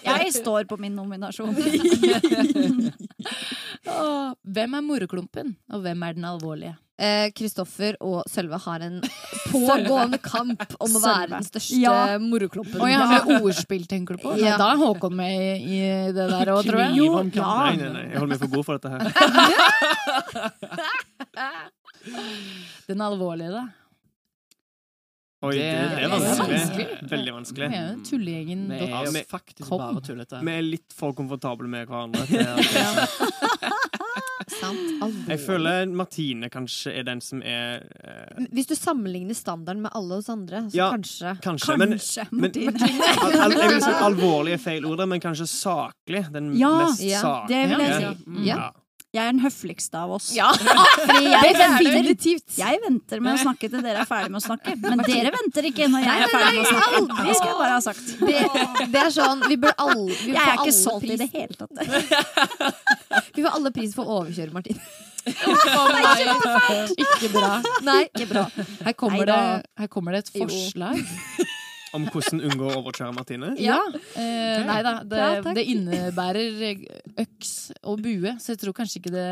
Jeg 0.03 0.33
står 0.35 0.67
på 0.69 0.77
min 0.81 0.95
nominasjon. 0.97 1.53
Hvem 4.53 4.75
er 4.77 4.83
moroklumpen, 4.85 5.47
og 5.73 5.81
hvem 5.85 5.99
er 6.07 6.11
den 6.17 6.25
alvorlige? 6.29 6.75
Eh, 7.03 7.27
Kristoffer 7.33 7.95
og 8.05 8.19
Sølve 8.29 8.57
har 8.61 8.79
en 8.85 8.99
pågående 9.49 10.19
kamp 10.21 10.61
om 10.77 10.91
å 10.93 10.99
være 11.01 11.29
den 11.31 11.41
største 11.47 11.79
Ja. 11.81 12.19
moroklumpen. 12.21 12.77
jeg 12.85 12.99
har 13.01 13.25
med 13.25 13.41
ordspill, 13.47 13.87
tenker 13.89 14.13
du 14.15 14.21
på? 14.27 14.35
Ja. 14.37 14.57
Da 14.61 14.67
er 14.75 14.79
Håkon 14.83 15.15
med 15.17 15.33
i, 15.33 15.57
i 15.73 15.79
det 16.13 16.27
der 16.29 16.47
òg, 16.53 16.61
tror 16.67 16.79
jeg. 16.83 16.93
Jo, 17.01 17.07
ja. 17.33 17.33
Nei, 17.33 17.73
nei, 17.81 17.89
nei. 17.97 18.05
Jeg 18.11 18.17
holder 18.21 18.33
meg 18.35 18.41
for 18.45 18.51
god 18.53 18.65
for 18.69 18.73
dette 18.77 18.89
her. 18.93 19.01
Den 22.87 23.01
alvorlige, 23.01 23.51
da. 23.55 23.63
Oi, 25.43 25.51
det, 25.57 25.63
det 25.63 25.75
er 25.75 25.79
Det 25.97 26.03
er 26.03 26.09
vanskelig. 26.13 26.57
vanskelig. 26.59 26.87
Veldig 27.11 27.31
Vi 27.31 27.35
vanskelig. 27.35 27.67
er 27.75 27.95
tullegjengen. 28.07 28.61
Vi 28.69 28.75
er 28.87 29.11
men- 29.11 29.25
faktisk 29.27 29.69
bare 29.73 30.01
tullete. 30.05 30.39
Vi 30.45 30.51
er 30.53 30.61
litt 30.63 30.93
for 30.95 31.11
komfortable 31.17 31.67
med 31.67 31.87
hverandre. 31.89 32.25
Til 32.29 32.39
at 32.39 32.45
det 32.63 32.75
er 32.79 33.05
sånn. 33.17 33.29
Sant. 34.49 34.79
Alvorlig. 35.03 35.27
jeg 35.29 35.39
føler 35.45 35.85
Martine 35.95 36.49
kanskje 36.53 36.93
er 36.99 37.03
den 37.07 37.21
som 37.21 37.41
er 37.41 37.83
eh, 38.03 38.45
Hvis 38.51 38.67
du 38.67 38.75
sammenligner 38.75 39.33
standarden 39.37 39.81
med 39.85 39.91
alle 39.95 40.19
oss 40.21 40.29
andre, 40.29 40.65
så 40.69 40.75
Ja. 40.75 40.91
kanskje 40.91 41.35
Kanskje, 41.43 41.77
men 41.77 41.95
Kanskje, 41.97 42.27
men- 42.31 42.41
Martine. 42.41 42.93
al, 43.23 43.39
al, 43.47 43.51
Jeg 43.57 43.69
vil 43.73 43.81
si 43.81 43.91
alvorlig 44.09 44.53
er 44.53 44.63
feil 44.63 44.85
ord, 44.85 45.07
men 45.07 45.19
kanskje 45.23 45.47
saklig. 45.47 46.25
Den 46.31 46.53
Ja, 46.59 46.73
mest 46.87 47.01
ja, 47.01 47.21
saklige. 47.21 47.47
det 47.49 47.69
vil 47.69 47.85
jeg 47.87 47.99
si. 47.99 48.29
Mm. 48.29 48.45
Ja. 48.45 48.71
Jeg 49.13 49.27
er 49.27 49.31
den 49.35 49.41
høfligste 49.43 49.93
av 49.93 50.09
oss. 50.15 50.31
Ja, 50.33 50.47
Fordi 50.57 51.27
jeg 51.29 51.53
venter, 51.53 52.39
jeg 52.57 52.79
venter 52.81 53.19
med 53.21 53.35
å 53.35 53.41
snakke 53.43 53.69
til 53.69 53.83
dere 53.85 54.01
er 54.01 54.07
ferdig 54.09 54.31
med 54.33 54.39
å 54.39 54.41
snakke. 54.41 54.73
Men 54.81 55.03
dere 55.05 55.29
venter 55.35 55.67
ikke 55.69 55.85
når 55.93 56.01
jeg 56.07 56.23
er 56.23 56.31
ferdig 56.33 56.55
med 56.55 56.65
å 56.65 56.71
snakke. 56.71 57.25
Det 57.27 57.35
skal 57.37 57.51
jeg 57.51 57.59
bare 57.59 57.75
ha 57.75 57.83
sagt. 57.85 58.07
Det, 58.23 58.89
det 58.95 59.03
er 59.03 59.13
sånn 59.13 59.43
Vi 59.51 59.57
bør 59.61 59.75
alle 59.85 60.07
vi 60.17 60.33
Jeg 60.33 60.41
er 60.41 60.57
ikke 60.57 60.73
solgt 60.73 61.05
i 61.13 61.19
det 61.21 61.29
hele 61.29 61.53
tatt. 61.53 61.77
Vi 63.35 63.41
får 63.43 63.55
alle 63.57 63.71
pris 63.75 63.95
for 63.97 64.07
å 64.09 64.21
overkjøre 64.21 64.53
Martin. 64.53 64.79
ikke 66.99 67.29
bra. 67.31 67.51
Nei. 67.85 68.01
Ikke 68.09 68.27
bra. 68.29 68.43
Her 68.83 68.95
kommer, 68.99 69.25
det, 69.29 69.39
her 69.79 69.91
kommer 69.91 70.17
det 70.17 70.25
et 70.25 70.33
forslag. 70.35 70.99
Om 71.93 72.07
hvordan 72.09 72.41
unngå 72.49 72.69
å 72.71 72.77
overkjøre 72.79 73.13
Martine. 73.13 73.51
Ja. 73.61 73.77
Eh, 74.17 74.63
nei 74.65 74.79
da, 74.85 74.93
det, 75.05 75.19
Ja, 75.19 75.53
det 75.53 75.63
innebærer 75.69 76.71
øks 77.21 77.51
og 77.85 78.01
bue, 78.01 78.33
så 78.41 78.53
jeg 78.55 78.61
tror 78.63 78.73
kanskje 78.77 78.99
ikke 79.01 79.11
det 79.13 79.25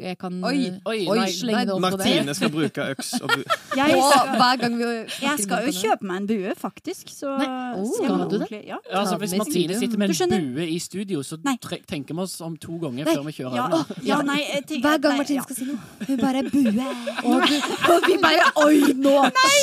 Jeg 0.00 0.18
kan 0.18 0.40
Oi, 0.44 0.72
Oi, 0.90 0.96
Oi, 1.06 1.18
nei, 1.20 1.28
slenge 1.34 1.62
det 1.68 1.74
opp 1.76 1.84
på 1.84 1.90
det. 1.92 1.98
Martine 2.02 2.34
skal 2.34 2.52
bruke 2.54 2.86
øks 2.96 3.12
og 3.20 3.30
bue. 3.30 3.58
Jeg 3.80 3.94
skal, 3.94 4.32
hver 4.40 4.58
gang 4.60 4.74
vi 4.80 4.88
jeg 5.20 5.44
skal 5.44 5.66
jo 5.68 5.72
kjøpe 5.76 6.06
meg 6.08 6.16
en 6.20 6.26
bue, 6.28 6.54
faktisk. 6.58 7.10
Så 7.14 7.30
Nei, 7.38 7.48
oh, 7.78 7.90
skal 7.94 8.24
du 8.30 8.36
det? 8.42 8.48
Ja. 8.66 8.78
Ja, 8.90 9.02
altså, 9.02 9.16
hvis 9.22 9.34
Martine 9.38 9.78
sitter 9.78 10.00
med 10.00 10.14
en 10.26 10.48
bue 10.56 10.66
i 10.66 10.78
studio, 10.82 11.22
så 11.26 11.38
Nei. 11.44 11.54
tre 11.62 11.78
tenker 11.88 12.16
vi 12.18 12.24
oss 12.24 12.36
om 12.44 12.56
to 12.60 12.78
ganger 12.82 13.06
Nei. 13.06 13.14
før 13.14 13.26
vi 13.28 13.36
kjører 13.38 13.56
Ja, 13.60 13.66
over. 13.68 14.02
ja, 14.06 14.20
nei, 14.26 14.40
tenker- 14.66 14.82
Hver 14.88 14.98
gang 15.04 15.14
nei, 15.14 15.22
Martine 15.22 15.38
ja. 15.38 15.46
skal 15.46 15.56
si 15.56 15.68
noe, 15.70 15.78
hun 16.08 16.22
bare 16.24 16.42
bue. 16.50 16.88
Og, 17.30 17.56
og 17.94 18.08
vi 18.08 18.18
bare 18.26 18.50
Oi, 18.66 18.80
nå! 18.98 19.16
Nei! 19.38 19.58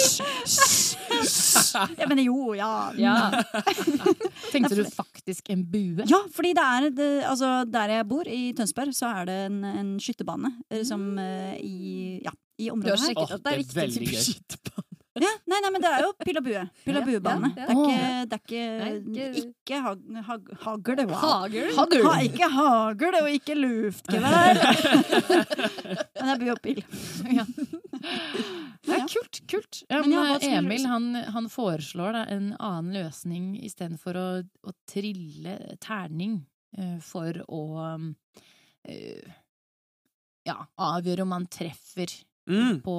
Jeg 1.98 2.08
mener 2.10 2.24
jo, 2.24 2.37
ja. 2.58 2.72
Ja. 2.98 3.16
Tenkte 4.54 4.78
du 4.78 4.84
faktisk 4.92 5.50
en 5.54 5.64
bue? 5.72 6.06
Ja, 6.10 6.20
fordi 6.34 6.54
det 6.58 6.66
er 6.66 6.90
det, 6.90 7.12
altså, 7.30 7.52
Der 7.70 7.96
jeg 7.98 8.08
bor, 8.10 8.28
i 8.28 8.54
Tønsberg, 8.58 8.94
så 8.96 9.12
er 9.22 9.30
det 9.30 9.38
en, 9.50 9.62
en 9.68 9.94
skyttebane 10.04 10.54
eh, 10.72 10.84
som 10.88 11.08
eh, 11.22 11.56
i, 11.62 12.20
ja, 12.26 12.34
i 12.60 12.72
området 12.74 13.00
her. 13.10 13.24
Åh, 13.24 13.38
det 13.44 13.56
er 13.58 13.80
veldig 13.82 14.12
gøy. 14.14 14.86
Ja, 15.24 15.32
nei, 15.50 15.60
nei, 15.64 15.72
men 15.74 15.84
det 15.84 15.90
er 15.90 16.04
jo 16.06 16.12
pil 16.22 16.40
og 16.40 16.46
bue. 16.46 16.64
Pil 16.86 17.00
og 17.00 17.08
buebane. 17.08 17.50
Det 17.56 17.64
er 17.64 17.72
ikke, 17.74 17.98
det 18.28 18.38
er 18.38 18.98
ikke, 18.98 19.28
ikke- 19.42 19.82
hag, 19.86 20.04
hag, 20.28 20.52
hagl. 20.66 21.02
Wow. 21.08 21.18
Hager. 21.24 21.72
Ha, 22.08 22.14
ikke 22.28 22.50
hagl 22.54 23.18
og 23.22 23.30
ikke 23.32 23.56
luftgevær. 23.58 24.62
Men 26.18 26.24
det 26.24 26.36
er 26.36 26.42
bue 26.44 26.54
og 26.54 26.62
pil. 26.64 26.84
Ja. 27.34 27.46
er 28.88 29.08
kult, 29.10 29.42
kult. 29.50 29.82
Men 29.90 30.14
eh, 30.14 30.48
Emil 30.58 30.86
han, 30.90 31.10
han 31.36 31.50
foreslår 31.52 32.16
da 32.16 32.24
en 32.34 32.52
annen 32.60 32.94
løsning 32.96 33.52
istedenfor 33.66 34.20
å, 34.20 34.28
å 34.44 34.76
trille 34.90 35.58
terning 35.84 36.40
eh, 36.78 36.98
for 37.04 37.42
å 37.48 37.64
eh, 38.88 39.36
ja, 40.48 40.58
avgjøre 40.80 41.26
om 41.26 41.34
man 41.36 41.48
treffer 41.52 42.14
Mm. 42.48 42.82
på, 42.82 42.96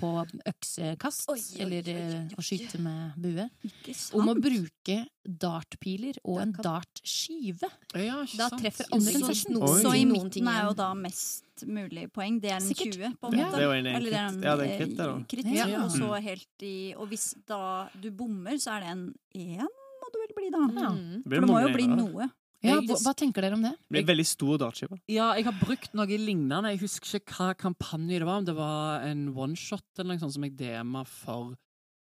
på 0.00 0.08
øksekast, 0.50 1.28
Oi, 1.30 1.38
oi, 1.38 1.42
oi, 1.44 1.62
eller 1.62 1.88
oi, 1.88 1.94
eh, 1.94 2.14
oi, 2.18 2.38
å 2.38 2.42
skyte 2.42 2.80
med 2.82 3.12
bue. 3.22 3.44
Ikke 3.68 3.94
Om 4.18 4.30
å 4.32 4.34
bruke 4.42 4.96
dartpiler 5.24 6.18
og 6.24 6.40
en 6.42 6.52
dartskive. 6.52 7.70
Ja, 7.94 8.24
Da 8.36 8.48
treffer 8.50 8.86
andre 8.92 9.12
så- 9.12 9.28
først 9.30 9.50
Oi. 9.54 9.82
Så 9.82 9.94
i 9.94 10.04
midten 10.04 10.48
er 10.48 10.64
jo 10.66 10.74
da 10.74 10.92
mest 10.94 11.44
mulig 11.66 12.10
poeng. 12.12 12.40
Det 12.40 12.50
er 12.50 12.56
en 12.56 12.62
Sikkert. 12.62 12.94
20, 12.98 13.16
på 13.20 13.30
en 13.32 13.38
Ja. 13.38 13.44
måte. 13.46 13.56
Det 13.56 13.62
jo 13.62 13.70
en 13.70 13.86
Eller 13.86 14.10
det 14.10 14.18
er 14.18 14.26
en, 14.28 14.42
Ja, 14.42 14.56
det 14.56 14.66
er 14.66 14.68
en 14.68 14.70
eh, 14.70 14.78
kritt, 14.86 14.96
da. 14.96 15.24
kritt, 15.28 15.54
Ja. 15.54 15.84
Og 15.84 15.90
så 15.90 16.10
Mm. 16.10 16.22
helt 16.22 16.62
i 16.62 16.94
Og 16.98 17.08
hvis 17.08 17.34
da 17.46 17.88
du 18.00 18.10
bommer, 18.10 18.52
så 18.58 18.76
er 18.76 18.80
det 18.80 18.88
en 18.90 19.14
én, 19.36 19.60
må 19.60 20.06
det 20.12 20.20
vel 20.20 20.34
bli, 20.36 20.50
da. 20.50 20.80
Ja. 20.82 20.90
Mm. 20.90 21.22
For 21.22 21.30
det 21.30 21.40
må 21.42 21.60
jo 21.68 21.74
bli 21.74 21.86
noe. 21.86 22.30
Ja, 22.64 22.78
hva, 22.80 22.96
hva 23.04 23.12
tenker 23.18 23.40
dere 23.44 23.54
om 23.58 23.64
det? 23.64 23.74
Det 23.76 23.90
blir 23.92 24.02
en 24.04 24.10
veldig 24.12 24.26
stor 24.28 24.54
dartskive. 24.62 24.96
Ja, 25.12 25.26
jeg 25.38 25.44
har 25.48 25.56
brukt 25.60 25.92
noe 25.96 26.18
lignende. 26.20 26.70
Jeg 26.72 26.80
husker 26.84 27.06
ikke 27.20 27.34
hva 27.38 27.48
kampanje 27.58 28.18
det 28.18 28.26
var. 28.28 28.38
Om 28.40 28.46
det 28.48 28.56
var 28.56 28.84
en 29.08 29.20
oneshot 29.30 29.90
eller 29.98 30.10
noe 30.14 30.22
sånt 30.22 30.36
som 30.36 30.46
jeg 30.48 30.54
DM-a 30.60 31.02
for. 31.08 31.44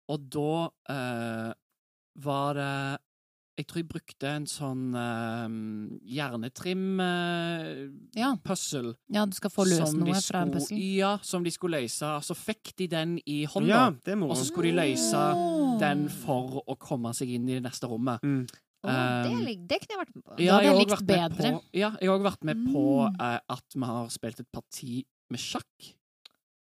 Og 0.09 0.17
da 0.33 0.53
uh, 0.89 1.51
var 2.23 2.49
det 2.57 2.73
Jeg 3.59 3.65
tror 3.67 3.79
jeg 3.81 3.89
brukte 3.91 4.27
en 4.31 4.45
sånn 4.47 4.95
jernetrim-puzzle. 6.07 8.91
Ja. 8.95 9.17
ja, 9.17 9.25
du 9.27 9.35
skal 9.35 9.51
få 9.51 9.65
løst 9.67 9.97
noe 9.99 10.15
fra 10.23 10.47
en 10.47 10.53
puzzle. 10.53 10.77
Ja, 10.79 11.19
som 11.27 11.43
de 11.43 11.51
skulle 11.51 11.83
løse. 11.83 12.07
Så 12.23 12.31
fikk 12.39 12.71
de 12.79 12.87
den 12.87 13.19
i 13.27 13.43
hånda, 13.51 13.67
Ja, 13.67 13.91
og 14.23 14.31
så 14.39 14.47
skulle 14.47 14.71
de 14.71 14.79
løse 14.79 15.19
den 15.83 16.07
for 16.21 16.63
å 16.63 16.79
komme 16.79 17.11
seg 17.17 17.27
inn 17.35 17.51
i 17.51 17.57
det 17.57 17.65
neste 17.67 17.83
rommet. 17.91 18.23
Mm. 18.23 18.47
Å, 18.81 19.23
det, 19.23 19.31
Um, 19.33 19.45
lik- 19.45 19.67
det 19.67 19.79
kunne 19.81 19.95
jeg 19.97 19.99
vært 20.07 20.15
med 20.15 20.23
på. 20.23 20.39
Ja, 20.39 20.59
jeg 20.61 20.69
har 20.69 20.75
også 20.79 20.87
likt 20.87 21.07
bedre. 21.07 21.51
På, 21.51 21.63
ja, 21.73 21.89
jeg 21.99 22.09
har 22.09 22.17
òg 22.19 22.23
vært 22.31 22.43
med 22.43 22.57
på 22.71 22.83
Mm. 23.09 23.15
eh, 23.21 23.39
at 23.49 23.65
vi 23.75 23.85
har 23.85 24.07
spilt 24.09 24.39
et 24.39 24.51
parti 24.53 25.05
med 25.29 25.39
sjakk 25.39 25.93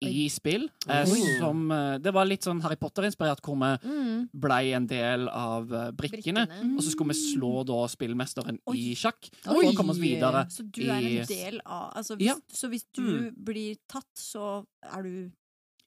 i 0.01 0.29
spill. 0.31 0.69
Eh, 0.89 1.05
som 1.41 1.71
eh, 1.73 1.99
Det 1.99 2.13
var 2.15 2.25
litt 2.25 2.43
sånn 2.47 2.61
Harry 2.63 2.77
Potter-inspirert, 2.77 3.41
hvor 3.43 3.57
vi 3.59 3.89
Mm. 3.89 4.29
blei 4.33 4.73
en 4.75 4.87
del 4.87 5.29
av 5.29 5.73
eh, 5.73 5.91
brikkene. 5.91 6.47
Brikkene. 6.47 6.77
Og 6.79 6.83
så 6.83 6.91
skulle 6.95 7.13
vi 7.13 7.35
slå 7.37 7.65
da 7.67 7.87
spillmesteren 7.89 8.59
Oi. 8.69 8.77
i 8.77 8.95
sjakk 8.95 9.29
for 9.43 9.55
å 9.63 9.75
komme 9.77 9.91
oss 9.91 9.99
videre. 9.99 10.47
Så 10.49 10.63
du 10.71 10.83
er 10.89 11.03
en 11.03 11.27
del 11.27 11.61
av 11.67 11.93
altså 11.95 12.17
hvis, 12.17 12.27
Ja. 12.27 12.35
Så 12.53 12.71
hvis 12.71 12.85
du 12.95 13.03
Mm. 13.03 13.35
blir 13.45 13.77
tatt, 13.89 14.07
så 14.17 14.65
er 14.83 15.03
du 15.03 15.31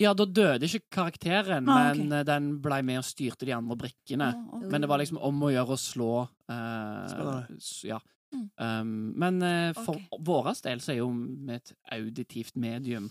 Ja, 0.02 0.14
da 0.18 0.26
døde 0.26 0.66
ikke 0.68 0.82
karakteren, 0.98 1.68
Ah, 1.70 1.92
okay. 1.92 2.02
men 2.02 2.16
eh, 2.20 2.24
den 2.28 2.50
ble 2.64 2.82
med 2.88 3.02
og 3.04 3.06
styrte 3.08 3.46
de 3.46 3.54
andre 3.56 3.78
brikkene. 3.84 4.32
Å, 4.34 4.58
okay. 4.58 4.70
Men 4.74 4.82
det 4.86 4.90
var 4.90 5.02
liksom 5.04 5.20
om 5.22 5.44
å 5.46 5.52
gjøre 5.54 5.78
å 5.78 5.82
slå 5.82 6.12
uh. 6.52 7.46
Ja. 7.86 8.00
Mm. 8.32 8.46
Um, 8.64 8.92
men 9.20 9.42
uh, 9.44 9.74
for 9.76 9.98
okay. 10.00 10.22
vår 10.24 10.54
del 10.64 10.80
så 10.84 10.94
er 10.94 11.02
jo 11.02 11.10
med 11.14 11.58
et 11.60 11.74
auditivt 11.98 12.56
medium. 12.56 13.10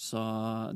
Så 0.00 0.20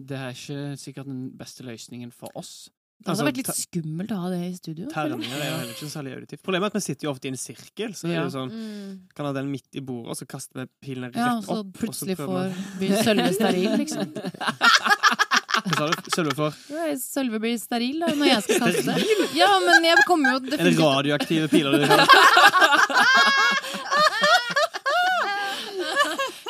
det 0.05 0.17
er 0.21 0.33
ikke 0.37 0.63
sikkert 0.81 1.07
den 1.09 1.29
beste 1.39 1.65
løsningen 1.65 2.11
for 2.13 2.33
oss. 2.37 2.71
Det 2.95 3.09
hadde 3.11 3.15
Altså, 3.15 3.25
vært 3.27 3.39
litt 3.41 3.59
skummelt 3.59 4.13
å 4.15 4.19
ha 4.23 4.29
det 4.33 4.39
i 4.47 4.53
studio. 4.57 4.87
Terninger 4.93 5.33
er 5.35 5.49
jo 5.49 5.57
heller 5.59 5.73
ikke 5.75 5.89
særlig 5.93 6.13
auditivt. 6.15 6.43
Problemet 6.47 6.69
er 6.69 6.73
at 6.73 6.77
vi 6.79 6.83
sitter 6.85 7.09
jo 7.09 7.11
ofte 7.13 7.27
i 7.29 7.33
en 7.33 7.41
sirkel, 7.41 7.93
så 7.97 8.07
det 8.07 8.15
er 8.15 8.21
Ja. 8.21 8.25
jo 8.29 8.35
sånn 8.37 8.53
Mm. 8.55 9.01
kan 9.17 9.27
ha 9.27 9.33
den 9.33 9.51
midt 9.51 9.69
i 9.75 9.81
bordet, 9.81 10.11
og 10.11 10.17
så 10.17 10.27
kaster 10.29 10.61
vi 10.63 10.67
pilene 10.81 11.11
rett 11.11 11.17
opp. 11.17 11.19
Ja, 11.19 11.37
og 11.37 11.45
så 11.45 11.73
plutselig 11.73 12.17
får 12.17 12.55
vi- 12.55 12.79
blir 12.79 13.03
Sølve 13.03 13.33
steril, 13.35 13.77
liksom. 13.83 14.15
Hva 15.55 15.75
sa 15.79 15.87
du? 15.87 16.09
Sølve 16.15 16.35
for 16.35 16.57
Sølve 17.01 17.39
blir 17.43 17.55
steril 17.61 18.01
da, 18.03 18.09
når 18.19 18.27
jeg 18.33 18.43
skal 18.47 18.61
kaste. 18.65 18.97
Ja, 19.39 19.51
men 19.63 19.87
jeg 19.87 20.03
kommer 20.09 20.35
jo 20.35 20.43
det 20.45 20.57
definitivt 20.57 20.83
radioaktive 20.85 21.49
piler 21.53 21.79
du 21.79 21.87
har? 21.91 22.05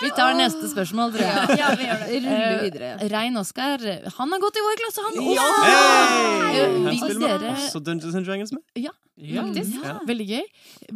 Vi 0.05 0.11
tar 0.17 0.35
neste 0.39 0.69
spørsmål, 0.71 1.15
tror 1.15 1.25
jeg. 1.25 1.59
Ja, 1.61 1.69
vi 1.79 1.85
gjør 1.89 2.03
det. 2.05 2.09
Rulle 2.15 2.35
videre. 2.35 2.61
videre. 2.65 3.09
Rein 3.15 3.37
Oskar, 3.41 3.85
han 4.19 4.35
har 4.37 4.43
gått 4.45 4.59
i 4.61 4.65
vår 4.67 4.77
klasse, 4.83 5.05
han 5.07 5.15
Hey! 5.17 5.39
også! 5.39 5.63
Her 5.65 6.75
Vil 6.75 6.99
spiller 7.01 7.21
vi 7.21 7.33
dere- 7.33 7.55
også 7.57 7.81
Dungeons 7.87 8.15
and 8.21 8.27
Dragons 8.29 8.53
med. 8.57 8.63
Ja, 8.85 8.93
Faktisk. 9.15 9.77
Ja. 9.85 9.93
Veldig 10.09 10.25
gøy. 10.27 10.45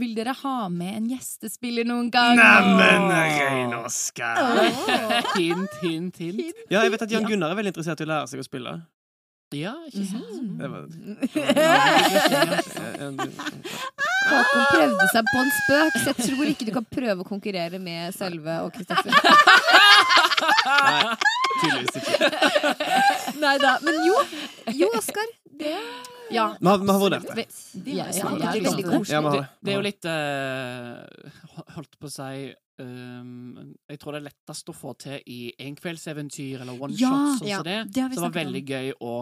Vil 0.00 0.14
dere 0.16 0.32
ha 0.40 0.54
med 0.74 0.96
en 0.98 1.04
gjestespiller 1.12 1.86
noen 1.86 2.08
gang? 2.10 2.34
Neimen, 2.36 3.08
Rein 3.14 3.74
Oskar! 3.78 4.40
hint, 5.38 5.76
hint, 5.84 6.16
hint. 6.18 6.54
Ja, 6.70 6.82
jeg 6.82 6.90
vet 6.96 7.02
at 7.06 7.10
Jan 7.14 7.24
Gunnar 7.30 7.54
er 7.54 7.60
veldig 7.60 7.72
interessert 7.76 8.02
i 8.02 8.08
å 8.08 8.10
lære 8.10 8.26
seg 8.32 8.42
å 8.42 8.46
spille. 8.48 8.74
Ja, 9.56 9.72
ikke 9.88 10.04
sant? 10.04 10.28
Det 10.60 10.68
var, 10.68 10.84
Håkon 14.28 14.64
prøvde 14.72 15.08
seg 15.12 15.30
på 15.32 15.40
en 15.42 15.50
spøk, 15.56 15.96
så 16.02 16.12
jeg 16.12 16.28
tror 16.28 16.50
ikke 16.52 16.68
du 16.68 16.72
kan 16.76 16.86
prøve 16.98 17.24
å 17.24 17.28
konkurrere 17.28 17.80
med 17.82 18.14
Sølve 18.16 18.60
og 18.66 18.72
Kristoffer. 18.76 19.12
nei, 20.88 21.16
tydeligvis 21.62 21.98
ikke. 22.02 22.30
Nei 23.42 23.56
da, 23.62 23.74
men 23.84 24.00
jo. 24.06 24.16
Jo, 24.84 24.92
Oskar. 24.98 25.28
Det 25.58 25.74
Ja. 26.30 26.56
Vi 26.60 26.68
har, 26.68 26.78
vi 26.78 26.92
har 26.92 27.00
vurdert 27.00 27.28
det. 27.34 27.46
Ja, 27.88 28.06
ja, 28.12 28.30
det 28.36 28.48
er 28.48 28.64
veldig 28.68 28.84
koselig. 28.84 29.32
Det, 29.32 29.44
det. 29.64 29.72
er 29.72 29.78
jo 29.78 29.84
litt 29.86 30.08
uh, 30.08 31.64
Holdt 31.74 31.96
på 31.98 32.10
å 32.10 32.12
si 32.12 32.50
um, 32.84 33.72
Jeg 33.88 34.00
tror 34.02 34.14
det 34.14 34.20
er 34.20 34.26
lettest 34.28 34.68
å 34.68 34.76
få 34.76 34.92
til 35.00 35.24
i 35.24 35.40
enkveldseventyr 35.70 36.66
eller 36.66 36.76
one 36.76 36.92
shot, 36.92 37.08
shots. 37.08 37.40
sånn 37.40 37.48
ja, 37.48 37.62
som 37.62 37.68
det. 37.70 37.78
det 37.96 38.04
Så 38.12 38.18
det 38.18 38.26
var 38.26 38.36
veldig 38.36 38.64
gøy 38.68 38.92
å 39.00 39.14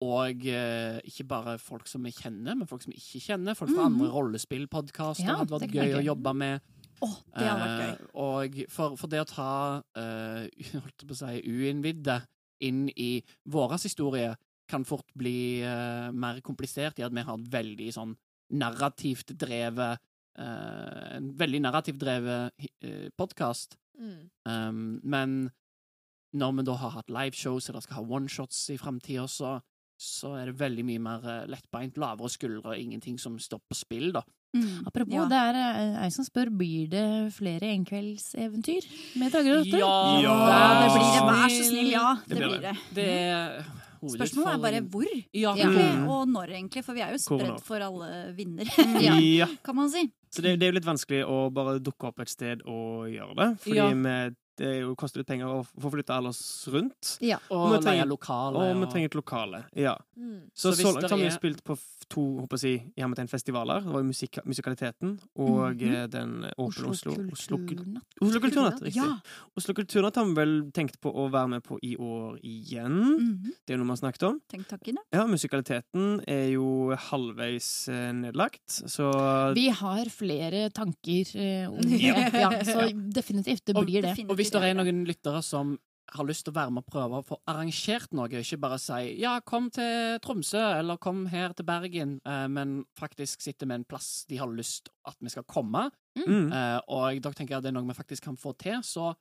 og 0.00 0.44
eh, 0.48 0.98
ikke 1.04 1.26
bare 1.28 1.56
folk 1.60 1.88
som 1.90 2.04
vi 2.06 2.12
kjenner, 2.16 2.56
men 2.56 2.68
folk 2.68 2.84
som 2.84 2.92
vi 2.94 3.00
ikke 3.00 3.20
kjenner. 3.26 3.56
Folk 3.58 3.72
fra 3.72 3.84
mm. 3.84 3.88
andre 3.90 4.12
rollespillpodkaster 4.14 5.28
Ja, 5.28 5.38
hadde 5.42 5.58
vært 5.58 5.76
gøy 5.76 5.98
å 5.98 6.04
jobbe 6.04 6.34
med. 6.40 6.68
Oh, 7.04 7.16
det 7.36 7.44
hadde 7.44 7.66
vært 7.66 7.82
gøy. 7.82 7.92
Eh, 7.92 8.06
og 8.24 8.60
for, 8.72 8.96
for 9.00 9.12
det 9.12 9.20
å 9.24 9.28
ta 9.28 9.50
eh, 10.00 10.46
holdt 10.72 11.04
på 11.04 11.16
å 11.16 11.20
si, 11.20 11.42
uinnvidde 11.44 12.20
inn 12.64 12.86
i 12.96 13.12
vår 13.52 13.76
historie 13.76 14.32
kan 14.70 14.86
fort 14.86 15.08
bli 15.18 15.60
eh, 15.66 16.08
mer 16.14 16.40
komplisert 16.46 17.00
i 17.00 17.04
at 17.04 17.14
vi 17.14 17.24
har 17.26 17.36
et 17.36 17.52
veldig 17.52 17.92
sånn 17.96 18.14
narrativt 18.60 19.34
drevet 19.38 20.00
eh, 20.38 21.16
En 21.16 21.32
veldig 21.38 21.60
narrativt 21.64 21.98
drevet 22.00 22.68
uh, 22.86 23.08
podkast. 23.18 23.76
mm. 23.98 24.20
Um, 24.48 25.00
men 25.04 25.50
når 26.32 26.52
vi 26.56 26.64
da 26.68 26.76
har 26.78 26.94
hatt 26.94 27.10
liveshows 27.10 27.68
eller 27.68 27.82
skal 27.84 28.00
ha 28.00 28.16
oneshots 28.16 28.62
i 28.70 28.78
framtida, 28.78 29.26
så, 29.28 29.58
så 30.00 30.30
er 30.40 30.46
det 30.48 30.56
veldig 30.60 30.84
mye 30.88 31.00
mer 31.04 31.24
eh, 31.28 31.46
lettbeint, 31.52 31.98
lavere 32.00 32.30
skuldre, 32.32 32.76
ingenting 32.80 33.18
som 33.20 33.34
står 33.38 33.60
på 33.68 33.76
spill, 33.76 34.12
da. 34.16 34.22
Mm. 34.56 34.86
Apropos, 34.88 35.12
Ja. 35.14 35.26
det 35.30 35.40
er 35.50 35.58
eh, 35.60 35.98
ei 36.06 36.08
som 36.10 36.24
spør 36.24 36.48
blir 36.56 36.88
det 36.90 37.04
flere 37.36 37.68
enkveldseventyr 37.76 38.86
med 39.20 39.30
Drager 39.32 39.52
og 39.52 39.60
Rotter. 39.60 39.78
Ja. 39.78 39.92
Ja, 40.24 40.64
det 40.80 40.88
blir 40.96 41.12
det. 41.12 41.20
Vær 41.28 41.52
så 41.54 41.68
snill, 41.68 41.90
ja. 41.92 42.08
Det 42.26 42.34
Det 42.38 42.48
blir 42.48 42.60
det. 42.64 42.72
det. 42.72 42.96
Det 42.96 43.08
er 43.10 43.62
Spørsmålet 44.00 44.54
er 44.54 44.62
bare 44.64 44.80
hvor, 44.88 45.10
Ja, 45.36 45.52
egentlig, 45.54 45.90
Mm. 46.00 46.08
og 46.08 46.28
når, 46.28 46.48
egentlig. 46.56 46.82
For 46.84 46.94
vi 46.94 47.00
er 47.04 47.10
jo 47.12 47.18
spredt 47.20 47.42
spredd 47.44 47.60
for 47.60 47.80
alle 47.84 48.32
vinder, 48.34 48.64
Ja. 49.04 49.14
Ja. 49.20 49.46
kan 49.62 49.76
man 49.76 49.90
si. 49.90 50.06
Så 50.32 50.40
det, 50.42 50.58
det 50.58 50.66
er 50.66 50.72
jo 50.72 50.78
litt 50.78 50.88
vanskelig 50.88 51.24
å 51.28 51.52
bare 51.52 51.78
dukke 51.78 52.08
opp 52.08 52.20
et 52.20 52.28
sted 52.30 52.62
og 52.64 53.10
gjøre 53.12 53.36
det. 53.36 53.48
Fordi 53.60 53.76
Ja. 53.76 53.88
vi, 53.92 54.34
det 54.60 54.70
jo, 54.82 54.94
koster 55.00 55.22
litt 55.22 55.26
penger 55.30 55.48
å 55.48 55.62
få 55.64 55.90
flytta 55.94 56.18
alle 56.20 56.28
oss 56.34 56.42
rundt. 56.72 57.16
Ja. 57.24 57.38
Og 57.50 57.72
vi 57.72 57.78
trenger- 57.82 58.04
leie 58.04 58.08
lokale. 58.10 58.60
Og 58.60 58.80
vi 58.84 58.90
trenger 58.92 59.08
et 59.10 59.18
lokale. 59.18 59.64
Ja. 59.74 59.96
Mm. 60.18 60.50
Så 60.54 60.72
Så 60.74 60.82
så, 60.84 60.92
langt 60.94 61.10
har 61.10 61.18
vi 61.18 61.24
er- 61.26 61.36
spilt 61.38 61.64
på 61.64 61.78
to 62.10 62.20
håper 62.42 62.58
jeg, 62.58 62.92
i 62.96 63.00
hermetegn 63.00 63.28
festivaler. 63.30 63.80
Det 63.84 63.92
var 63.92 64.00
jo 64.02 64.06
musik 64.08 64.38
musikaliteten 64.44 65.20
og 65.38 65.74
mm 65.74 65.78
-hmm. 65.78 66.10
den 66.10 66.30
åpne 66.58 66.88
Oslo. 66.90 67.12
Oslo. 67.32 67.56
Oslo 68.20 68.40
Kulturnatt, 68.40 68.82
riktig. 68.82 68.96
Ja. 68.96 69.20
Oslo 69.56 69.74
Kulturnatt 69.74 70.16
har 70.16 70.24
vi 70.24 70.34
vel 70.34 70.70
tenkt 70.72 71.00
på 71.00 71.12
å 71.14 71.30
være 71.30 71.48
med 71.48 71.62
på 71.62 71.78
i 71.82 71.96
år 71.96 72.38
igjen. 72.42 72.90
Mhm. 72.90 73.42
Det 73.66 73.70
er 73.74 73.78
jo 73.78 73.84
noe 73.84 73.86
vi 73.86 74.00
har 74.00 74.10
snakket 74.12 74.22
om. 74.28 74.40
Tenk 74.48 74.66
takken, 74.68 74.94
ja. 75.12 75.20
Ja, 75.20 75.26
Musikaliteten 75.26 76.20
er 76.26 76.50
jo 76.52 76.90
halvveis 76.96 77.88
eh, 77.88 78.12
nedlagt, 78.12 78.66
så 78.66 79.54
Vi 79.54 79.68
har 79.70 80.04
flere 80.10 80.70
tanker 80.70 81.36
eh, 81.36 81.68
om 81.70 81.78
det. 81.80 82.00
Ja. 82.00 82.50
Ja, 82.50 82.50
så 82.64 82.90
definitivt, 83.12 83.64
det 83.66 83.76
Og- 83.76 83.86
blir 83.86 84.02
det. 84.02 84.16
Og 84.28 84.36
hvis 84.36 84.49
det 84.50 84.62
er 84.70 84.74
noen 84.74 85.04
lyttere 85.06 85.42
som 85.42 85.78
har 86.10 86.26
lyst 86.26 86.42
til 86.44 86.50
å 86.52 86.56
være 86.56 86.72
med 86.74 86.82
og 86.82 86.90
prøve 86.90 87.18
å 87.20 87.24
få 87.24 87.36
arrangert 87.46 88.12
noe, 88.12 88.26
ikke 88.28 88.58
bare 88.58 88.78
si 88.82 89.20
'ja, 89.20 89.40
kom 89.46 89.70
til 89.70 90.18
Tromsø', 90.18 90.78
eller 90.80 90.96
'kom 90.98 91.26
her 91.28 91.52
til 91.52 91.64
Bergen', 91.64 92.20
eh, 92.26 92.48
men 92.48 92.84
faktisk 92.98 93.40
sitte 93.40 93.66
med 93.66 93.74
en 93.76 93.84
plass 93.84 94.24
de 94.28 94.36
har 94.36 94.48
lyst 94.48 94.88
at 95.06 95.16
vi 95.20 95.28
skal 95.28 95.44
komme, 95.44 95.90
mm. 96.18 96.52
eh, 96.52 96.80
og 96.88 97.22
da 97.22 97.30
tenker 97.30 97.54
jeg 97.54 97.58
at 97.58 97.62
det 97.62 97.68
er 97.68 97.78
noe 97.80 97.86
vi 97.86 97.94
faktisk 97.94 98.22
kan 98.24 98.36
få 98.36 98.56
til, 98.58 98.82
så 98.82 99.14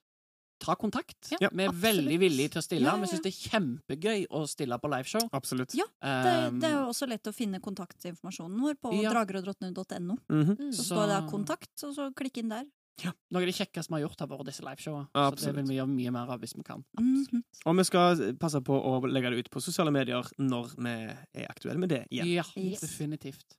ta 0.60 0.76
kontakt. 0.76 1.32
Ja, 1.40 1.48
vi 1.52 1.64
er 1.64 1.70
absolutt. 1.70 1.84
veldig 1.84 2.20
villige 2.20 2.50
til 2.50 2.60
å 2.60 2.64
stille. 2.66 2.84
Ja, 2.84 2.96
ja, 2.96 3.02
Vi 3.02 3.08
syns 3.08 3.24
det 3.24 3.32
er 3.32 3.50
kjempegøy 3.50 4.26
å 4.30 4.42
stille 4.48 4.78
på 4.78 4.90
liveshow. 4.92 5.30
Absolutt. 5.32 5.74
Ja, 5.74 5.86
Det, 6.02 6.60
det 6.60 6.68
er 6.70 6.76
jo 6.82 6.90
også 6.90 7.08
lett 7.08 7.24
å 7.24 7.34
finne 7.34 7.62
kontaktinformasjonen 7.62 8.60
vår 8.60 8.76
på 8.76 8.92
Ja. 9.02 9.14
drageroddrottene.no. 9.14 10.18
Mhm. 10.30 10.58
Mm. 10.58 10.72
Så 10.74 10.84
Så- 10.84 10.96
står 10.96 11.08
det 11.08 11.32
'kontakt', 11.32 11.84
og 11.84 11.96
så 11.96 12.14
klikk 12.14 12.38
inn 12.40 12.50
der. 12.50 12.66
Noe 13.06 13.42
av 13.42 13.46
det 13.48 13.56
kjekkeste 13.56 13.90
vi 13.92 13.98
har 14.00 14.04
gjort, 14.08 14.20
har 14.20 14.28
vært 14.32 14.46
disse 14.50 14.64
liveshowene. 14.66 15.08
Ja, 15.16 15.30
så 15.32 15.46
det 15.50 15.56
vil 15.56 15.68
vi 15.70 15.78
gjøre 15.80 15.92
mye 15.94 16.12
mer 16.16 16.34
av 16.36 16.40
hvis 16.44 16.56
vi 16.58 16.64
kan. 16.68 16.84
Mhm. 17.00 17.44
Og 17.66 17.78
vi 17.78 17.84
skal 17.88 18.24
passe 18.42 18.62
på 18.66 18.76
å 18.76 18.94
legge 19.08 19.30
det 19.34 19.40
ut 19.46 19.50
på 19.54 19.62
sosiale 19.62 19.92
medier 19.96 20.26
når 20.40 20.74
vi 20.78 20.96
er 21.44 21.48
aktuelle 21.50 21.80
med 21.80 21.90
det 21.90 22.04
igjen. 22.12 22.28
Ja, 22.40 22.44
Yes. 22.58 22.82
definitivt. 22.82 23.56